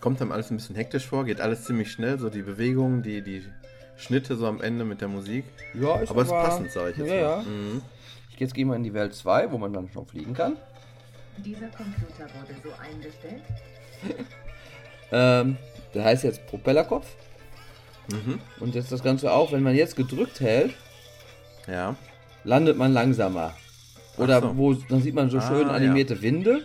[0.00, 3.20] Kommt dann alles ein bisschen hektisch vor, geht alles ziemlich schnell, so die Bewegungen, die,
[3.20, 3.44] die
[3.98, 5.44] Schnitte so am Ende mit der Musik.
[5.74, 7.08] Ja, ist aber, aber ist passend, sage ich jetzt.
[7.08, 7.20] Ja, mal.
[7.20, 7.42] ja.
[7.42, 7.82] Mhm.
[8.32, 10.56] Ich jetzt gehen wir in die Welt 2, wo man dann schon fliegen kann.
[11.38, 13.42] Dieser Computer wurde so eingestellt.
[15.12, 15.56] ähm,
[15.94, 17.06] der heißt jetzt Propellerkopf.
[18.10, 18.40] Mhm.
[18.60, 20.74] Und jetzt das Ganze auch, wenn man jetzt gedrückt hält,
[21.66, 21.96] ja.
[22.44, 23.54] landet man langsamer.
[24.16, 24.56] Oder so.
[24.56, 26.22] wo, dann sieht man so ah, schön animierte ja.
[26.22, 26.62] Winde,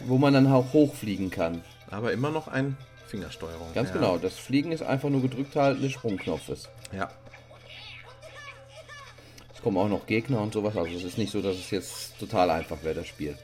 [0.00, 1.62] wo man dann auch hochfliegen kann.
[1.90, 2.76] Aber immer noch ein
[3.12, 3.72] Fingersteuerung.
[3.74, 3.94] Ganz ja.
[3.94, 6.68] genau, das Fliegen ist einfach nur gedrückt halten des Sprungknopfes.
[6.92, 7.08] Ja
[9.62, 10.76] kommen auch noch Gegner und sowas.
[10.76, 13.36] Also es ist nicht so, dass es jetzt total einfach wäre, das Spiel.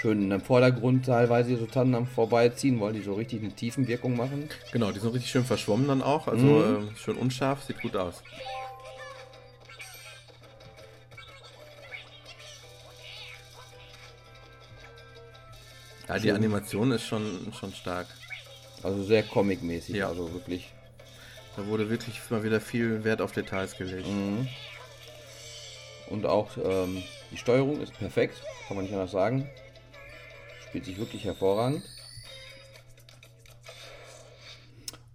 [0.00, 4.48] Schön im Vordergrund teilweise so Tannen am Vorbeiziehen, weil die so richtig eine Tiefenwirkung machen.
[4.70, 6.28] Genau, die sind richtig schön verschwommen dann auch.
[6.28, 6.88] Also mhm.
[6.88, 8.22] äh, schön unscharf, sieht gut aus.
[16.06, 18.06] Ja, die Animation ist schon, schon stark.
[18.82, 20.08] Also sehr comic-mäßig, ja.
[20.08, 20.72] also wirklich.
[21.56, 24.06] Da wurde wirklich mal wieder viel Wert auf Details gelegt.
[24.06, 24.46] Mhm.
[26.08, 27.02] Und auch ähm,
[27.32, 29.48] die Steuerung ist perfekt, kann man nicht anders sagen.
[30.68, 31.82] Spielt sich wirklich hervorragend.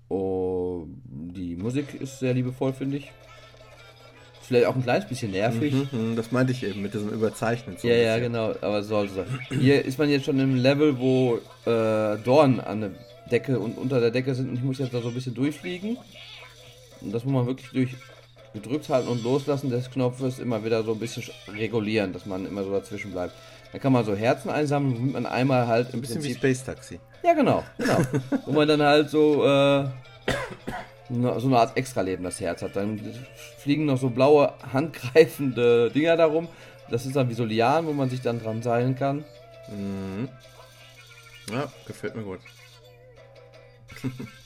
[0.10, 3.06] Oh, die Musik ist sehr liebevoll, finde ich.
[4.42, 5.74] Ist vielleicht auch ein kleines bisschen nervig.
[5.74, 7.78] Mhm, mhm das meinte ich eben mit diesem Überzeichnen.
[7.78, 9.40] So ja, ja, genau, aber sollte sein.
[9.50, 12.92] Hier ist man jetzt schon im Level, wo äh, Dornen an der
[13.34, 15.98] Decke und unter der Decke sind und ich muss jetzt da so ein bisschen durchfliegen.
[17.02, 17.96] Und das muss man wirklich durch
[18.54, 22.64] gedrückt halten und loslassen des Knopfes immer wieder so ein bisschen regulieren, dass man immer
[22.64, 23.34] so dazwischen bleibt.
[23.72, 26.64] Dann kann man so Herzen einsammeln, womit man einmal halt ein bisschen Prinzip, wie Space
[26.64, 27.00] Taxi.
[27.24, 27.98] Ja, genau, genau.
[28.46, 29.86] Wo man dann halt so äh,
[31.10, 32.76] so eine Art Extraleben das Herz hat.
[32.76, 33.02] Dann
[33.58, 36.48] fliegen noch so blaue handgreifende Dinger darum.
[36.92, 39.24] Das ist dann wie so Lianen, wo man sich dann dran seilen kann.
[39.70, 40.30] Mhm.
[41.52, 42.40] Ja, gefällt mir gut.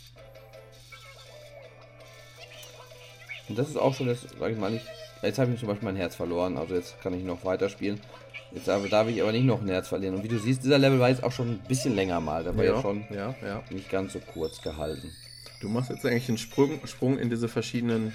[3.50, 4.86] Und das ist auch schon, jetzt sag ich mal nicht,
[5.22, 8.00] jetzt habe ich zum Beispiel mein Herz verloren, also jetzt kann ich noch weiterspielen.
[8.52, 10.16] Jetzt aber darf ich aber nicht noch ein Herz verlieren.
[10.16, 12.44] Und wie du siehst, dieser Level war jetzt auch schon ein bisschen länger mal.
[12.44, 13.64] Da war ja, ja schon ja, ja.
[13.70, 15.12] nicht ganz so kurz gehalten.
[15.60, 18.14] Du machst jetzt eigentlich einen Sprung, Sprung in diese verschiedenen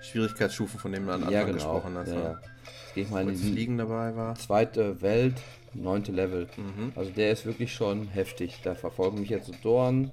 [0.00, 1.54] Schwierigkeitsstufen, von denen du am Anfang ja, genau.
[1.54, 2.08] gesprochen hast.
[2.08, 2.30] Ja, ja.
[2.30, 4.34] Jetzt gehe ich mal in die Fliegen dabei war.
[4.36, 5.34] Zweite Welt,
[5.82, 6.48] neunte Level.
[6.56, 6.92] Mhm.
[6.94, 8.60] Also der ist wirklich schon heftig.
[8.62, 10.10] Da verfolgen mich jetzt so Dorn.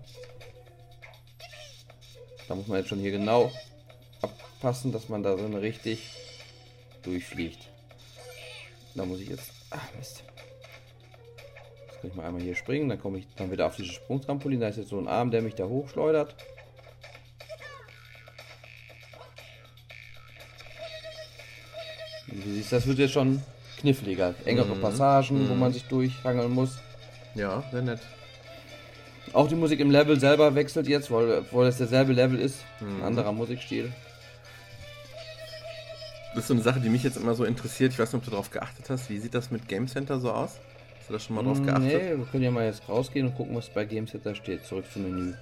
[2.48, 3.52] Da muss man jetzt schon hier genau
[4.22, 6.12] abpassen, dass man da drin richtig
[7.04, 7.70] durchfliegt.
[8.96, 9.52] Da muss ich jetzt.
[9.72, 10.24] Ach Mist.
[11.88, 14.60] Jetzt kann ich mal einmal hier springen, dann komme ich dann wieder auf dieses Sprungtrampolin.
[14.60, 16.36] Da ist jetzt so ein Arm, der mich da hochschleudert.
[22.28, 23.42] Du siehst, das wird jetzt schon
[23.84, 24.34] kniffliger.
[24.46, 24.82] Engere mhm.
[24.82, 25.50] Passagen, mhm.
[25.50, 26.80] wo man sich durchhangeln muss.
[27.36, 28.00] Ja, sehr nett.
[29.34, 32.64] Auch die Musik im Level selber wechselt jetzt, weil, obwohl es derselbe Level ist.
[32.80, 32.98] Mhm.
[32.98, 33.92] Ein anderer Musikstil.
[36.34, 37.92] Das ist so eine Sache, die mich jetzt immer so interessiert.
[37.92, 39.10] Ich weiß nicht, ob du darauf geachtet hast.
[39.10, 40.60] Wie sieht das mit Game Center so aus?
[40.98, 41.84] Hast du da schon mal drauf geachtet?
[41.84, 44.66] Nee, wir können ja mal jetzt rausgehen und gucken, was bei Game Center steht.
[44.66, 45.34] Zurück zum Menü.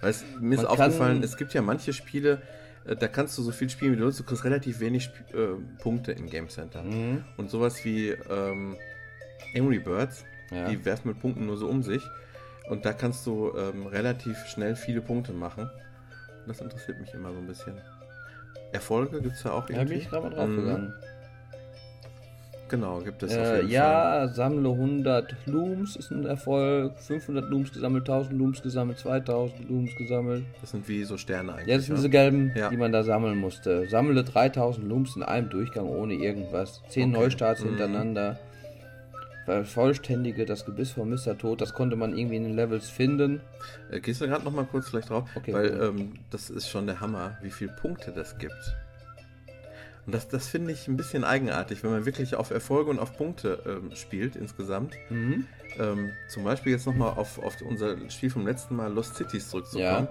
[0.00, 2.42] Weil es, mir ist Man aufgefallen, es gibt ja manche Spiele,
[2.94, 4.20] da kannst du so viel spielen, wie du willst.
[4.20, 6.82] Du kriegst relativ wenig äh, Punkte im Game Center.
[6.82, 7.24] Mhm.
[7.36, 8.76] Und sowas wie ähm,
[9.56, 10.68] Angry Birds, ja.
[10.68, 12.02] die werfen mit Punkten nur so um sich.
[12.68, 15.70] Und da kannst du ähm, relativ schnell viele Punkte machen.
[16.46, 17.80] Das interessiert mich immer so ein bisschen.
[18.72, 19.76] Erfolge gibt es ja auch irgendwie.
[19.76, 20.92] Da bin ich gerade mal drauf mhm.
[22.68, 24.34] Genau, gibt es äh, Ja, Fall.
[24.34, 26.98] sammle 100 Looms ist ein Erfolg.
[26.98, 30.44] 500 Looms gesammelt, 1000 Looms gesammelt, 2000 Looms gesammelt.
[30.60, 31.68] Das sind wie so Sterne eigentlich.
[31.68, 32.68] Ja, das sind diese gelben, ja.
[32.68, 33.88] die man da sammeln musste.
[33.88, 36.82] Sammle 3000 Looms in einem Durchgang ohne irgendwas.
[36.88, 37.20] 10 okay.
[37.20, 37.68] Neustarts mhm.
[37.70, 38.38] hintereinander
[39.48, 41.38] vervollständige das Gebiss von Mr.
[41.38, 41.62] Tod.
[41.62, 43.40] Das konnte man irgendwie in den Levels finden.
[43.90, 45.26] Äh, gehst du gerade noch mal kurz vielleicht drauf?
[45.34, 48.76] Okay, weil ähm, das ist schon der Hammer, wie viele Punkte das gibt.
[50.08, 53.14] Und das, das finde ich ein bisschen eigenartig, wenn man wirklich auf Erfolge und auf
[53.14, 54.94] Punkte ähm, spielt insgesamt.
[55.10, 55.44] Mhm.
[55.78, 59.84] Ähm, zum Beispiel jetzt nochmal auf, auf unser Spiel vom letzten Mal Lost Cities zurückzukommen.
[59.84, 60.08] Ja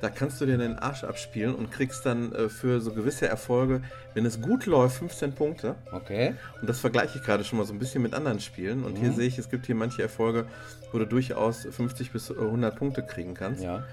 [0.00, 3.82] da kannst du dir den Arsch abspielen und kriegst dann äh, für so gewisse Erfolge,
[4.14, 5.76] wenn es gut läuft, 15 Punkte.
[5.92, 6.34] Okay.
[6.60, 8.82] Und das vergleiche ich gerade schon mal so ein bisschen mit anderen Spielen.
[8.82, 9.00] Und mhm.
[9.00, 10.46] hier sehe ich, es gibt hier manche Erfolge,
[10.90, 13.62] wo du durchaus 50 bis 100 Punkte kriegen kannst.
[13.62, 13.84] Ja.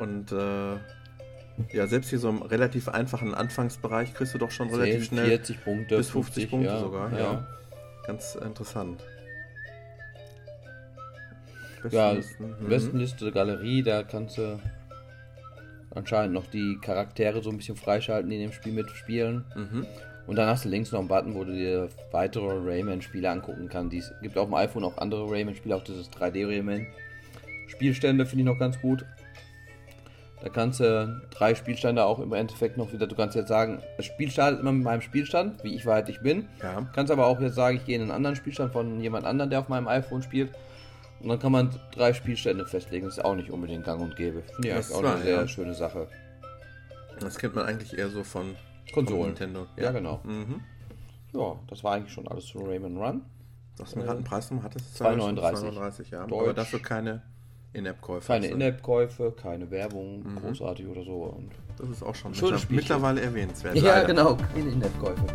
[0.00, 0.76] Und äh,
[1.72, 5.26] ja, selbst hier so im relativ einfachen Anfangsbereich kriegst du doch schon 10, relativ schnell
[5.26, 7.12] 40 Punkte, bis 50, 50 Punkte ja, sogar.
[7.12, 7.18] Ja.
[7.18, 7.46] ja.
[8.06, 9.02] Ganz interessant.
[11.82, 12.68] Bestenliste, ja, mhm.
[12.68, 14.58] Bestenliste Galerie, da kannst du
[15.94, 19.44] anscheinend noch die Charaktere so ein bisschen freischalten, die in dem Spiel mitspielen.
[19.54, 19.86] Mhm.
[20.26, 23.94] Und dann hast du links noch einen Button, wo du dir weitere Rayman-Spiele angucken kannst.
[23.94, 26.86] Es gibt auf dem iPhone auch andere Rayman-Spiele, auch dieses 3D-Rayman.
[27.68, 29.04] Spielstände finde ich noch ganz gut.
[30.44, 34.04] Da kannst du drei Spielstände auch im Endeffekt noch wieder, du kannst jetzt sagen, das
[34.04, 36.46] Spiel startet immer mit meinem Spielstand, wie ich weit ich bin.
[36.62, 36.86] Ja.
[36.94, 39.60] Kannst aber auch jetzt sagen, ich gehe in einen anderen Spielstand von jemand anderem, der
[39.60, 40.52] auf meinem iPhone spielt.
[41.20, 43.06] Und dann kann man drei Spielstände festlegen.
[43.06, 44.42] Das ist auch nicht unbedingt gang und gäbe.
[44.42, 45.48] Finde ich auch eine sehr ja.
[45.48, 46.08] schöne Sache.
[47.20, 48.54] Das kennt man eigentlich eher so von
[48.92, 49.28] Konsolen.
[49.28, 49.66] Nintendo.
[49.78, 50.20] Ja, ja genau.
[50.24, 50.60] Mhm.
[51.32, 53.22] Ja, das war eigentlich schon alles zu Rayman Run.
[53.78, 55.02] Was mir gerade einen Preis noch hattest?
[55.02, 56.10] 2,39.
[56.10, 56.26] ja.
[56.26, 56.42] Deutsch.
[56.42, 57.22] Aber dafür keine
[57.74, 58.26] In-App-Käufe.
[58.26, 58.56] Keine also.
[58.56, 60.36] In-App-Käufe, keine Werbung, mhm.
[60.36, 61.34] großartig oder so.
[61.36, 63.76] Und das ist auch schon mittler mittlerweile erwähnenswert.
[63.76, 64.06] Ja, leider.
[64.06, 65.26] genau, keine In-App-Käufe.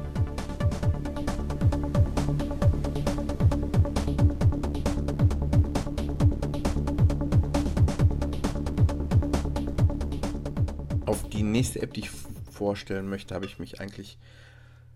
[11.60, 12.12] nächste App, die ich
[12.52, 14.18] vorstellen möchte, habe ich mich eigentlich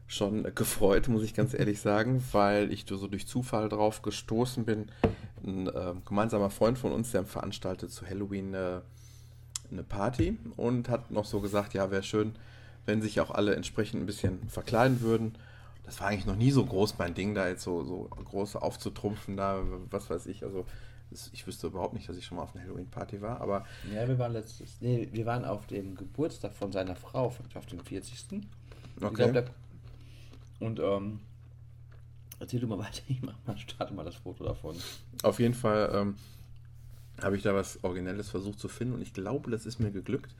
[0.07, 4.85] schon gefreut, muss ich ganz ehrlich sagen, weil ich so durch Zufall drauf gestoßen bin.
[5.43, 8.81] Ein äh, gemeinsamer Freund von uns, der veranstaltet zu Halloween äh,
[9.71, 12.35] eine Party und hat noch so gesagt, ja, wäre schön,
[12.85, 15.35] wenn sich auch alle entsprechend ein bisschen verkleiden würden.
[15.83, 19.35] Das war eigentlich noch nie so groß mein Ding, da jetzt so, so groß aufzutrumpfen,
[19.35, 20.43] da, was weiß ich.
[20.43, 20.65] Also
[21.31, 23.65] ich wüsste überhaupt nicht, dass ich schon mal auf einer Halloween-Party war, aber.
[23.93, 24.77] Ja, wir waren letztes.
[24.79, 28.41] Nee, wir waren auf dem Geburtstag von seiner Frau, auf dem 40.
[29.01, 29.31] Okay.
[29.31, 29.51] Glaub,
[30.59, 31.19] und ähm,
[32.43, 34.75] erzähl du mal weiter, ich mach mal, starte mal das Foto davon.
[35.23, 36.15] Auf jeden Fall ähm,
[37.21, 40.35] habe ich da was Originelles versucht zu finden und ich glaube, das ist mir geglückt.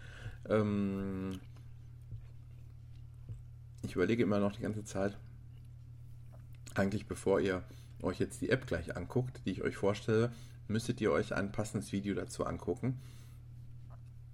[0.50, 1.40] Ähm,
[3.84, 5.18] ich überlege immer noch die ganze Zeit,
[6.76, 7.64] eigentlich bevor ihr
[8.02, 10.32] euch jetzt die App gleich anguckt, die ich euch vorstelle,
[10.68, 13.00] müsstet ihr euch ein passendes Video dazu angucken.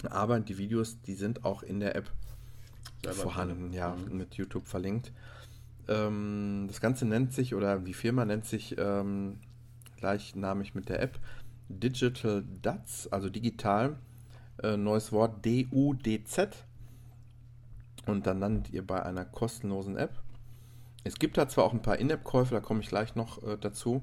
[0.09, 2.09] Aber die Videos, die sind auch in der App
[3.03, 4.17] Selber vorhanden, ja, mhm.
[4.17, 5.11] mit YouTube verlinkt.
[5.90, 9.40] Ähm, das Ganze nennt sich, oder die Firma nennt sich ähm,
[9.98, 11.20] gleichnamig mit der App
[11.68, 13.98] Digital Duds, also digital,
[14.64, 16.56] äh, neues Wort D-U-D-Z.
[18.06, 20.22] Und dann landet ihr bei einer kostenlosen App.
[21.04, 24.02] Es gibt da zwar auch ein paar In-App-Käufe, da komme ich gleich noch äh, dazu.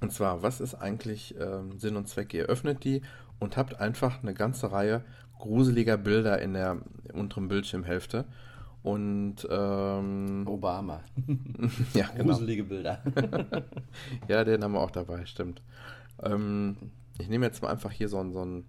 [0.00, 2.32] Und zwar, was ist eigentlich äh, Sinn und Zweck?
[2.34, 3.02] Ihr öffnet die
[3.38, 5.04] und habt einfach eine ganze Reihe
[5.38, 6.78] gruseliger Bilder in der
[7.12, 8.26] unteren Bildschirmhälfte.
[8.82, 11.02] Und ähm, Obama.
[11.94, 12.32] ja, genau.
[12.32, 13.02] Gruselige Bilder.
[14.28, 15.60] ja, den haben wir auch dabei, stimmt.
[16.22, 16.76] Ähm,
[17.18, 18.64] ich nehme jetzt mal einfach hier so ein, so, ein,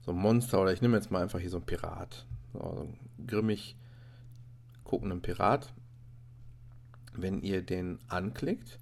[0.00, 2.26] so ein Monster oder ich nehme jetzt mal einfach hier so ein Pirat.
[2.52, 3.76] So, so einen grimmig
[4.84, 5.72] guckenden Pirat.
[7.14, 8.78] Wenn ihr den anklickt,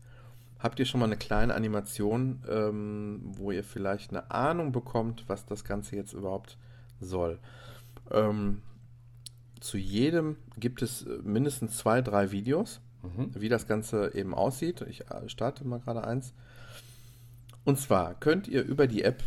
[0.59, 5.45] habt ihr schon mal eine kleine Animation, ähm, wo ihr vielleicht eine Ahnung bekommt, was
[5.45, 6.57] das Ganze jetzt überhaupt
[7.01, 7.41] soll.
[8.11, 8.63] Ähm,
[9.63, 13.31] zu jedem gibt es äh, mindestens zwei, drei Videos, mhm.
[13.35, 14.83] wie das Ganze eben aussieht.
[14.83, 16.35] Ich äh, starte mal gerade eins.
[17.65, 19.23] Und zwar könnt ihr über die App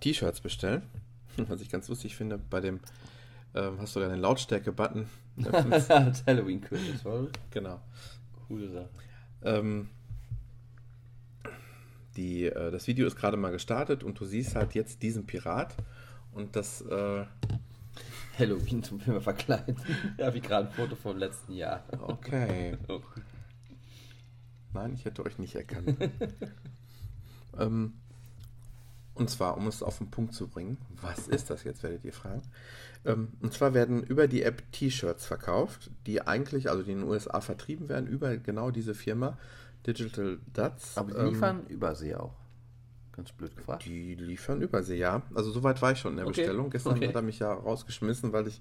[0.00, 0.82] T-Shirts bestellen.
[1.36, 2.80] Was ich ganz lustig finde, bei dem
[3.54, 5.06] ähm, hast du ja den Lautstärke-Button.
[6.26, 7.04] Halloween Quiz,
[7.50, 7.80] Genau.
[8.48, 8.88] Coole Sache.
[9.42, 9.88] Ähm,
[12.16, 15.74] die, äh, das Video ist gerade mal gestartet und du siehst halt jetzt diesen Pirat
[16.32, 17.24] und das äh,
[18.38, 19.76] Halloween zum Film verkleiden.
[20.18, 21.84] ja, wie gerade ein Foto vom letzten Jahr.
[22.00, 22.76] Okay.
[22.88, 23.00] Oh.
[24.74, 25.96] Nein, ich hätte euch nicht erkannt.
[27.58, 27.94] ähm,
[29.14, 32.12] und zwar, um es auf den Punkt zu bringen, was ist das jetzt, werdet ihr
[32.12, 32.42] fragen.
[33.06, 37.08] Ähm, und zwar werden über die App T-Shirts verkauft, die eigentlich, also die in den
[37.08, 39.38] USA vertrieben werden, über genau diese Firma,
[39.86, 40.98] Digital Duds.
[40.98, 42.34] Aber die liefern ähm, Übersee auch.
[43.16, 43.84] Ganz blöd gefragt.
[43.86, 45.22] Die liefern Übersee, ja.
[45.34, 46.42] Also soweit war ich schon in der okay.
[46.42, 46.70] Bestellung.
[46.70, 47.08] Gestern okay.
[47.08, 48.60] hat er mich ja rausgeschmissen, weil ich,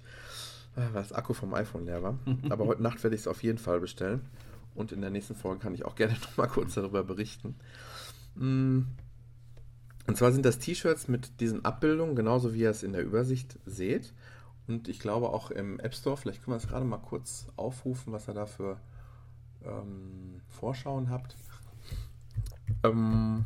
[0.75, 2.17] äh, weil das Akku vom iPhone leer war.
[2.49, 4.21] Aber heute Nacht werde ich es auf jeden Fall bestellen.
[4.73, 7.55] Und in der nächsten Folge kann ich auch gerne noch mal kurz darüber berichten.
[8.35, 8.83] Mm.
[10.07, 13.57] Und zwar sind das T-Shirts mit diesen Abbildungen, genauso wie ihr es in der Übersicht
[13.65, 14.13] seht.
[14.67, 18.13] Und ich glaube auch im App Store, vielleicht können wir es gerade mal kurz aufrufen,
[18.13, 18.79] was ihr da für
[19.63, 21.35] ähm, Vorschauen habt.
[22.83, 23.45] Ähm,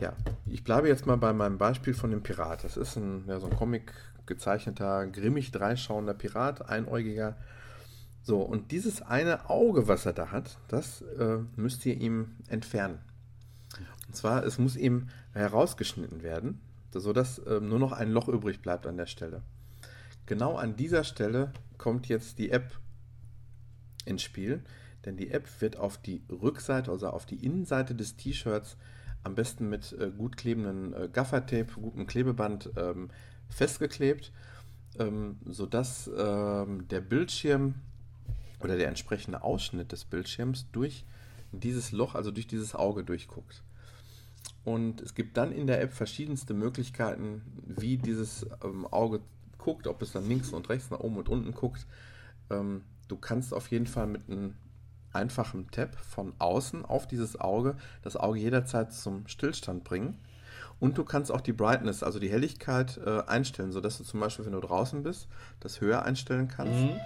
[0.00, 0.12] ja,
[0.46, 2.64] ich bleibe jetzt mal bei meinem Beispiel von dem Pirat.
[2.64, 3.92] Das ist ein, ja, so ein Comic
[4.26, 7.36] gezeichneter, grimmig dreischauender Pirat, einäugiger.
[8.22, 12.98] So, und dieses eine Auge, was er da hat, das äh, müsst ihr ihm entfernen.
[14.08, 16.60] Und zwar, es muss ihm herausgeschnitten werden,
[16.92, 19.42] sodass äh, nur noch ein Loch übrig bleibt an der Stelle.
[20.26, 22.80] Genau an dieser Stelle kommt jetzt die App
[24.04, 24.64] ins Spiel,
[25.04, 28.76] denn die App wird auf die Rückseite, also auf die Innenseite des T-Shirts
[29.26, 33.10] am besten mit äh, gut klebenden äh, Gaffertape, gutem Klebeband ähm,
[33.48, 34.32] festgeklebt,
[35.00, 37.74] ähm, sodass ähm, der Bildschirm
[38.60, 41.04] oder der entsprechende Ausschnitt des Bildschirms durch
[41.50, 43.64] dieses Loch, also durch dieses Auge durchguckt.
[44.64, 49.20] Und es gibt dann in der App verschiedenste Möglichkeiten, wie dieses ähm, Auge
[49.58, 51.84] guckt, ob es dann links und rechts, nach oben und unten guckt.
[52.48, 54.54] Ähm, du kannst auf jeden Fall mit einem
[55.16, 60.18] einfachen Tab von außen auf dieses Auge das Auge jederzeit zum Stillstand bringen.
[60.78, 64.44] Und du kannst auch die Brightness, also die Helligkeit, äh, einstellen, sodass du zum Beispiel,
[64.44, 65.26] wenn du draußen bist,
[65.60, 66.78] das höher einstellen kannst.
[66.78, 67.00] Mhm.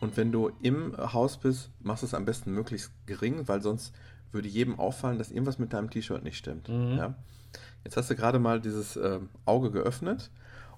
[0.00, 3.92] Und wenn du im Haus bist, machst du es am besten möglichst gering, weil sonst
[4.30, 6.68] würde jedem auffallen, dass irgendwas mit deinem T-Shirt nicht stimmt.
[6.68, 6.96] Mhm.
[6.96, 7.14] Ja?
[7.84, 10.30] Jetzt hast du gerade mal dieses äh, Auge geöffnet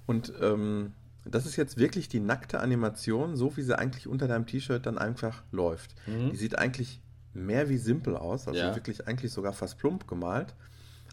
[0.07, 0.93] und ähm,
[1.25, 4.99] das ist jetzt wirklich die nackte Animation, so wie sie eigentlich unter deinem T-Shirt dann
[4.99, 5.95] einfach läuft.
[6.07, 6.31] Mhm.
[6.31, 7.01] Die sieht eigentlich
[7.33, 8.75] mehr wie simpel aus, also ja.
[8.75, 10.55] wirklich eigentlich sogar fast plump gemalt.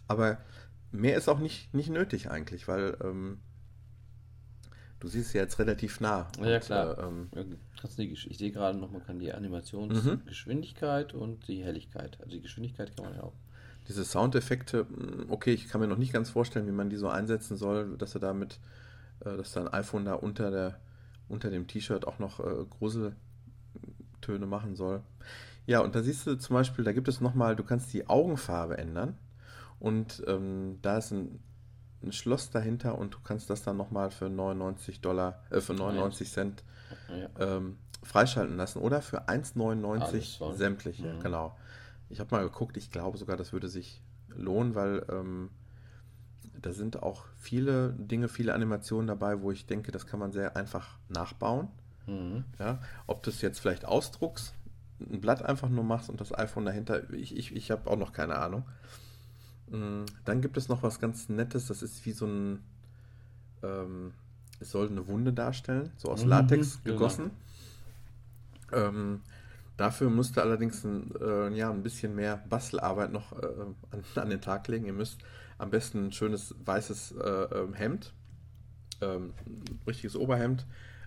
[0.08, 0.38] Aber
[0.92, 3.40] mehr ist auch nicht, nicht nötig eigentlich, weil ähm,
[5.00, 6.28] du siehst ja jetzt relativ nah.
[6.42, 6.98] Ja, und, klar.
[6.98, 7.30] Äh, ähm,
[7.98, 11.22] ich sehe gerade noch, man kann die Animationsgeschwindigkeit mhm.
[11.22, 12.18] und die Helligkeit.
[12.20, 13.34] Also die Geschwindigkeit kann man ja auch.
[13.88, 17.10] Diese Soundeffekte, mm, okay, ich kann mir noch nicht ganz vorstellen, wie man die so
[17.10, 18.60] einsetzen soll, dass du damit
[19.24, 20.80] dass dein iPhone da unter, der,
[21.28, 25.02] unter dem T-Shirt auch noch äh, Gruseltöne machen soll.
[25.66, 28.78] Ja, und da siehst du zum Beispiel, da gibt es nochmal, du kannst die Augenfarbe
[28.78, 29.18] ändern
[29.80, 31.40] und ähm, da ist ein,
[32.04, 36.32] ein, Schloss dahinter und du kannst das dann nochmal für 99 Dollar, äh, für 99
[36.32, 36.64] Cent
[37.10, 37.30] ja.
[37.40, 41.20] ähm, freischalten lassen oder für 1,99 sämtliche, mhm.
[41.20, 41.56] genau.
[42.10, 45.50] Ich habe mal geguckt, ich glaube sogar, das würde sich lohnen, weil ähm,
[46.62, 50.56] da sind auch viele Dinge, viele Animationen dabei, wo ich denke, das kann man sehr
[50.56, 51.68] einfach nachbauen.
[52.08, 52.44] Mhm.
[52.60, 54.54] Ja, ob du es jetzt vielleicht ausdruckst,
[55.00, 58.14] ein Blatt einfach nur machst und das iPhone dahinter, ich, ich, ich habe auch noch
[58.14, 58.66] keine Ahnung.
[59.70, 62.60] Mm, dann gibt es noch was ganz Nettes, das ist wie so ein,
[63.64, 64.14] ähm,
[64.60, 66.96] es soll eine Wunde darstellen, so aus mhm, Latex genau.
[66.96, 67.32] gegossen.
[68.70, 68.88] Genau.
[68.88, 69.22] Ähm,
[69.78, 73.46] dafür musste allerdings ein, äh, ja, ein bisschen mehr Bastelarbeit noch äh,
[73.92, 74.86] an, an, den Tag legen.
[74.86, 75.18] Ihr müsst
[75.62, 78.14] am besten ein schönes weißes äh, ähm, Hemd
[79.02, 79.34] ähm,
[79.86, 80.66] richtiges Oberhemd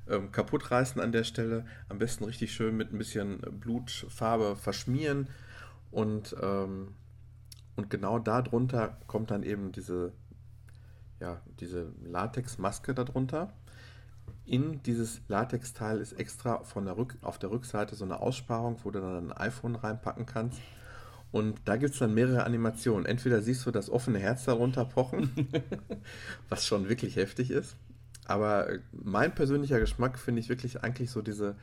[0.09, 1.65] ähm, kaputt reißen an der Stelle.
[1.89, 5.29] Am besten richtig schön mit ein bisschen Blutfarbe verschmieren.
[5.91, 6.95] Und, ähm,
[7.77, 10.13] und genau darunter kommt dann eben diese,
[11.21, 13.53] ja, diese Latexmaske darunter.
[14.45, 18.91] In dieses Latexteil ist extra von der Rück auf der Rückseite so eine Aussparung, wo
[18.91, 20.61] du dann ein iPhone reinpacken kannst.
[21.35, 23.07] Und da gibt es dann mehrere Animationen.
[23.07, 25.49] Entweder siehst du das offene Herz darunter pochen,
[26.49, 27.75] was schon wirklich heftig ist.
[28.25, 31.57] Aber mein persönlicher Geschmack finde ich wirklich eigentlich so diese,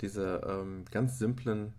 [0.00, 1.72] diese ähm, ganz simplen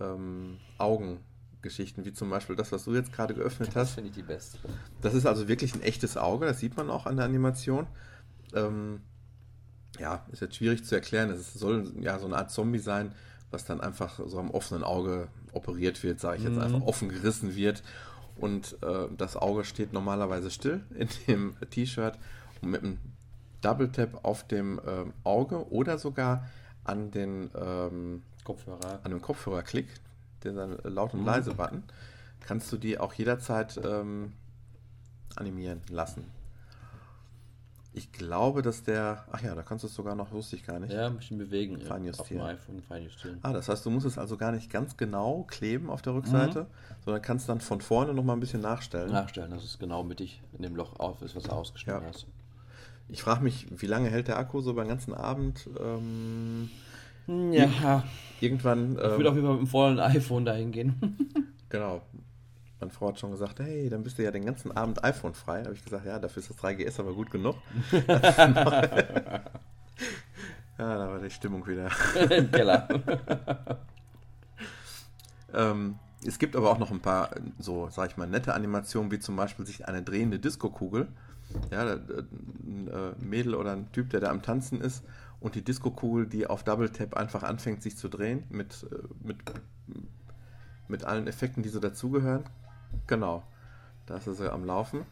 [0.00, 3.88] ähm, Augengeschichten, wie zum Beispiel das, was du jetzt gerade geöffnet das hast.
[3.88, 4.56] Das finde ich die beste.
[5.02, 7.88] Das ist also wirklich ein echtes Auge, das sieht man auch an der Animation.
[8.54, 9.02] Ähm,
[9.98, 11.28] ja, ist jetzt schwierig zu erklären.
[11.28, 13.12] Es soll ja so eine Art Zombie sein,
[13.50, 16.62] was dann einfach so am offenen Auge operiert wird, sage ich jetzt mhm.
[16.62, 17.82] einfach, offen gerissen wird.
[18.36, 22.18] Und äh, das Auge steht normalerweise still in dem T-Shirt
[22.62, 22.98] und mit einem
[23.60, 26.48] Double Tap auf dem äh, Auge oder sogar
[26.84, 29.00] an den ähm, Kopfhörer.
[29.02, 29.88] An dem Kopfhörerklick,
[30.42, 31.26] der dann laut und mhm.
[31.26, 31.82] leise Button,
[32.40, 34.32] kannst du die auch jederzeit ähm,
[35.36, 36.24] animieren lassen.
[37.92, 39.24] Ich glaube, dass der.
[39.32, 40.92] Ach ja, da kannst du es sogar noch, wusste ich gar nicht.
[40.92, 41.80] Ja, ein bisschen bewegen.
[41.80, 42.42] Feinjustieren.
[42.42, 43.38] Auf dem iPhone feinjustieren.
[43.42, 46.62] Ah, das heißt, du musst es also gar nicht ganz genau kleben auf der Rückseite,
[46.62, 46.94] mhm.
[47.04, 49.10] sondern kannst dann von vorne noch mal ein bisschen nachstellen.
[49.10, 52.08] Nachstellen, dass es genau mittig in dem Loch auf ist, was du ausgeschnitten ja.
[52.08, 52.26] hast.
[53.08, 55.68] Ich frage mich, wie lange hält der Akku so beim ganzen Abend?
[55.80, 56.70] Ähm,
[57.26, 58.04] ja.
[58.40, 58.90] Irgendwann.
[58.90, 61.18] Ähm, ich würde auch immer mit dem vollen iPhone dahin gehen.
[61.68, 62.02] genau.
[62.80, 65.58] Meine Frau hat schon gesagt, hey, dann bist du ja den ganzen Abend iPhone frei.
[65.58, 67.56] Da habe ich gesagt, ja, dafür ist das 3GS aber gut genug.
[67.92, 68.08] ja,
[70.78, 71.90] da war die Stimmung wieder.
[72.30, 72.88] Im Keller.
[75.54, 79.18] ähm, es gibt aber auch noch ein paar, so, sag ich mal, nette Animationen, wie
[79.18, 81.08] zum Beispiel sich eine drehende Disco-Kugel.
[81.70, 85.04] Ja, ein äh, Mädel oder ein Typ, der da am Tanzen ist
[85.40, 89.36] und die Disco-Kugel, die auf Double Tap einfach anfängt, sich zu drehen, mit, äh, mit,
[90.88, 92.44] mit allen Effekten, die so dazugehören.
[93.06, 93.42] Genau.
[94.06, 95.04] Da ist er am Laufen.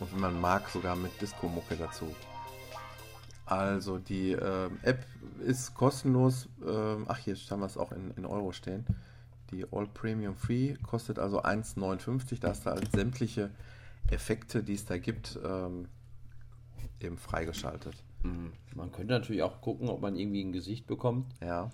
[0.00, 2.14] Und wenn man mag, sogar mit Disco-Mucke dazu.
[3.46, 5.06] Also die äh, App
[5.44, 6.48] ist kostenlos.
[6.64, 8.84] Äh, ach, hier haben wir es auch in, in Euro stehen.
[9.50, 12.40] Die All Premium Free kostet also 1,59.
[12.40, 13.50] Da hast du halt sämtliche
[14.10, 15.88] Effekte, die es da gibt, ähm,
[17.00, 17.94] eben freigeschaltet.
[18.22, 18.52] Mhm.
[18.74, 21.26] Man könnte natürlich auch gucken, ob man irgendwie ein Gesicht bekommt.
[21.40, 21.70] Ja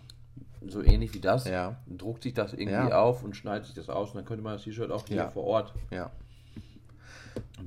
[0.67, 1.77] so ähnlich wie das, ja.
[1.87, 3.01] druckt sich das irgendwie ja.
[3.01, 5.31] auf und schneidet sich das aus und dann könnte man das T-Shirt auch hier ja.
[5.31, 5.75] vor Ort.
[5.91, 6.11] Ja.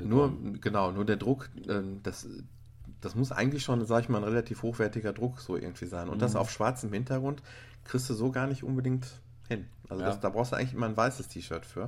[0.01, 2.27] Nur, genau, nur der Druck, ähm, das,
[3.01, 6.09] das muss eigentlich schon, sag ich mal, ein relativ hochwertiger Druck so irgendwie sein.
[6.09, 6.21] Und mhm.
[6.21, 7.41] das auf schwarzem Hintergrund
[7.83, 9.07] kriegst du so gar nicht unbedingt
[9.47, 9.67] hin.
[9.89, 11.83] Also das, da brauchst du eigentlich immer ein weißes T-Shirt für.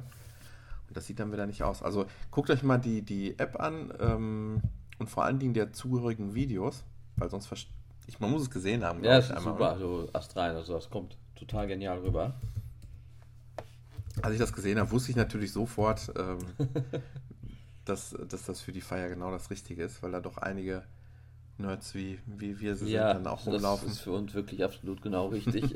[0.88, 1.82] Und das sieht dann wieder nicht aus.
[1.82, 4.62] Also guckt euch mal die, die App an ähm,
[5.00, 6.84] und vor allen Dingen der zugehörigen Videos,
[7.18, 7.48] weil sonst
[8.08, 9.04] ich, man muss es gesehen haben.
[9.04, 9.70] Ja, ist einmal, super.
[9.72, 12.34] Also astrein, also das kommt total genial rüber.
[14.22, 16.40] Als ich das gesehen habe, wusste ich natürlich sofort, ähm,
[17.86, 20.84] dass, dass das für die Feier genau das Richtige ist, weil da doch einige
[21.58, 23.88] Nerds wie, wie wir sie ja, sind dann auch rumlaufen.
[23.88, 25.76] Das ist für uns wirklich absolut genau richtig.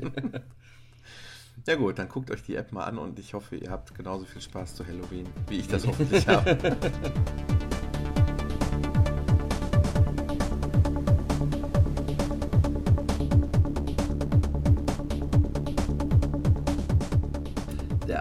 [1.66, 4.24] ja gut, dann guckt euch die App mal an und ich hoffe, ihr habt genauso
[4.24, 6.56] viel Spaß zu Halloween, wie ich das hoffentlich habe.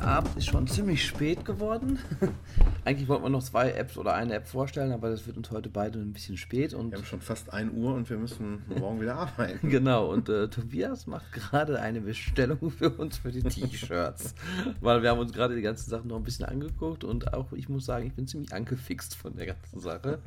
[0.10, 2.00] Abend ist schon ziemlich spät geworden.
[2.84, 5.70] Eigentlich wollten wir noch zwei Apps oder eine App vorstellen, aber das wird uns heute
[5.70, 6.74] beide ein bisschen spät.
[6.74, 9.70] Und wir haben schon fast 1 Uhr und wir müssen morgen wieder arbeiten.
[9.70, 14.34] genau, und äh, Tobias macht gerade eine Bestellung für uns für die T-Shirts.
[14.82, 17.70] Weil wir haben uns gerade die ganzen Sachen noch ein bisschen angeguckt und auch ich
[17.70, 20.18] muss sagen, ich bin ziemlich angefixt von der ganzen Sache.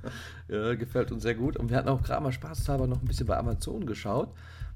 [0.46, 1.56] Ja, gefällt uns sehr gut.
[1.56, 4.28] Und wir hatten auch gerade mal spaßhalber noch ein bisschen bei Amazon geschaut.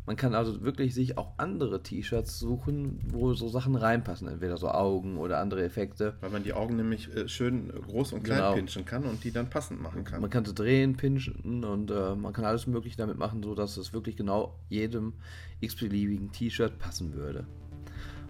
[0.07, 4.69] Man kann also wirklich sich auch andere T-Shirts suchen, wo so Sachen reinpassen, entweder so
[4.69, 6.15] Augen oder andere Effekte.
[6.21, 8.55] Weil man die Augen nämlich äh, schön groß und klein genau.
[8.55, 10.21] pinchen kann und die dann passend machen kann.
[10.21, 13.93] Man kann sie drehen, pinchen und äh, man kann alles Mögliche damit machen, sodass es
[13.93, 15.15] wirklich genau jedem
[15.61, 17.45] x-beliebigen T-Shirt passen würde.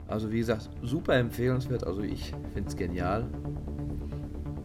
[0.08, 1.84] Also wie gesagt, super empfehlenswert.
[1.84, 3.28] Also ich finde es genial.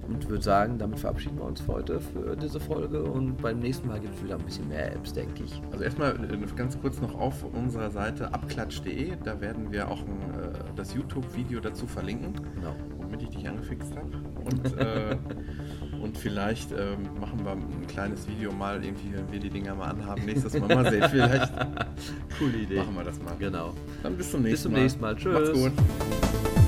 [0.08, 3.88] Und würde sagen, damit verabschieden wir uns für heute für diese Folge und beim nächsten
[3.88, 5.62] Mal gibt es wieder ein bisschen mehr Apps, denke ich.
[5.72, 10.41] Also erstmal äh, ganz kurz noch auf unserer Seite abklatsch.de, da werden wir auch ein,
[10.41, 12.76] äh, das YouTube-Video dazu verlinken, genau.
[12.97, 14.10] womit ich dich angefixt habe.
[14.43, 15.18] Und, äh,
[16.02, 19.89] und vielleicht äh, machen wir ein kleines Video mal, irgendwie, wenn wir die Dinger mal
[19.89, 21.06] anhaben, nächstes Mal mal sehen.
[21.10, 21.54] Vielleicht.
[22.39, 22.78] Coole Idee.
[22.78, 23.36] Machen wir das mal.
[23.38, 23.74] Genau.
[24.04, 24.84] Dann bis zum nächsten Mal.
[24.84, 25.54] Bis zum nächsten Mal.
[25.54, 25.56] Tschüss.
[25.56, 26.61] Macht's gut.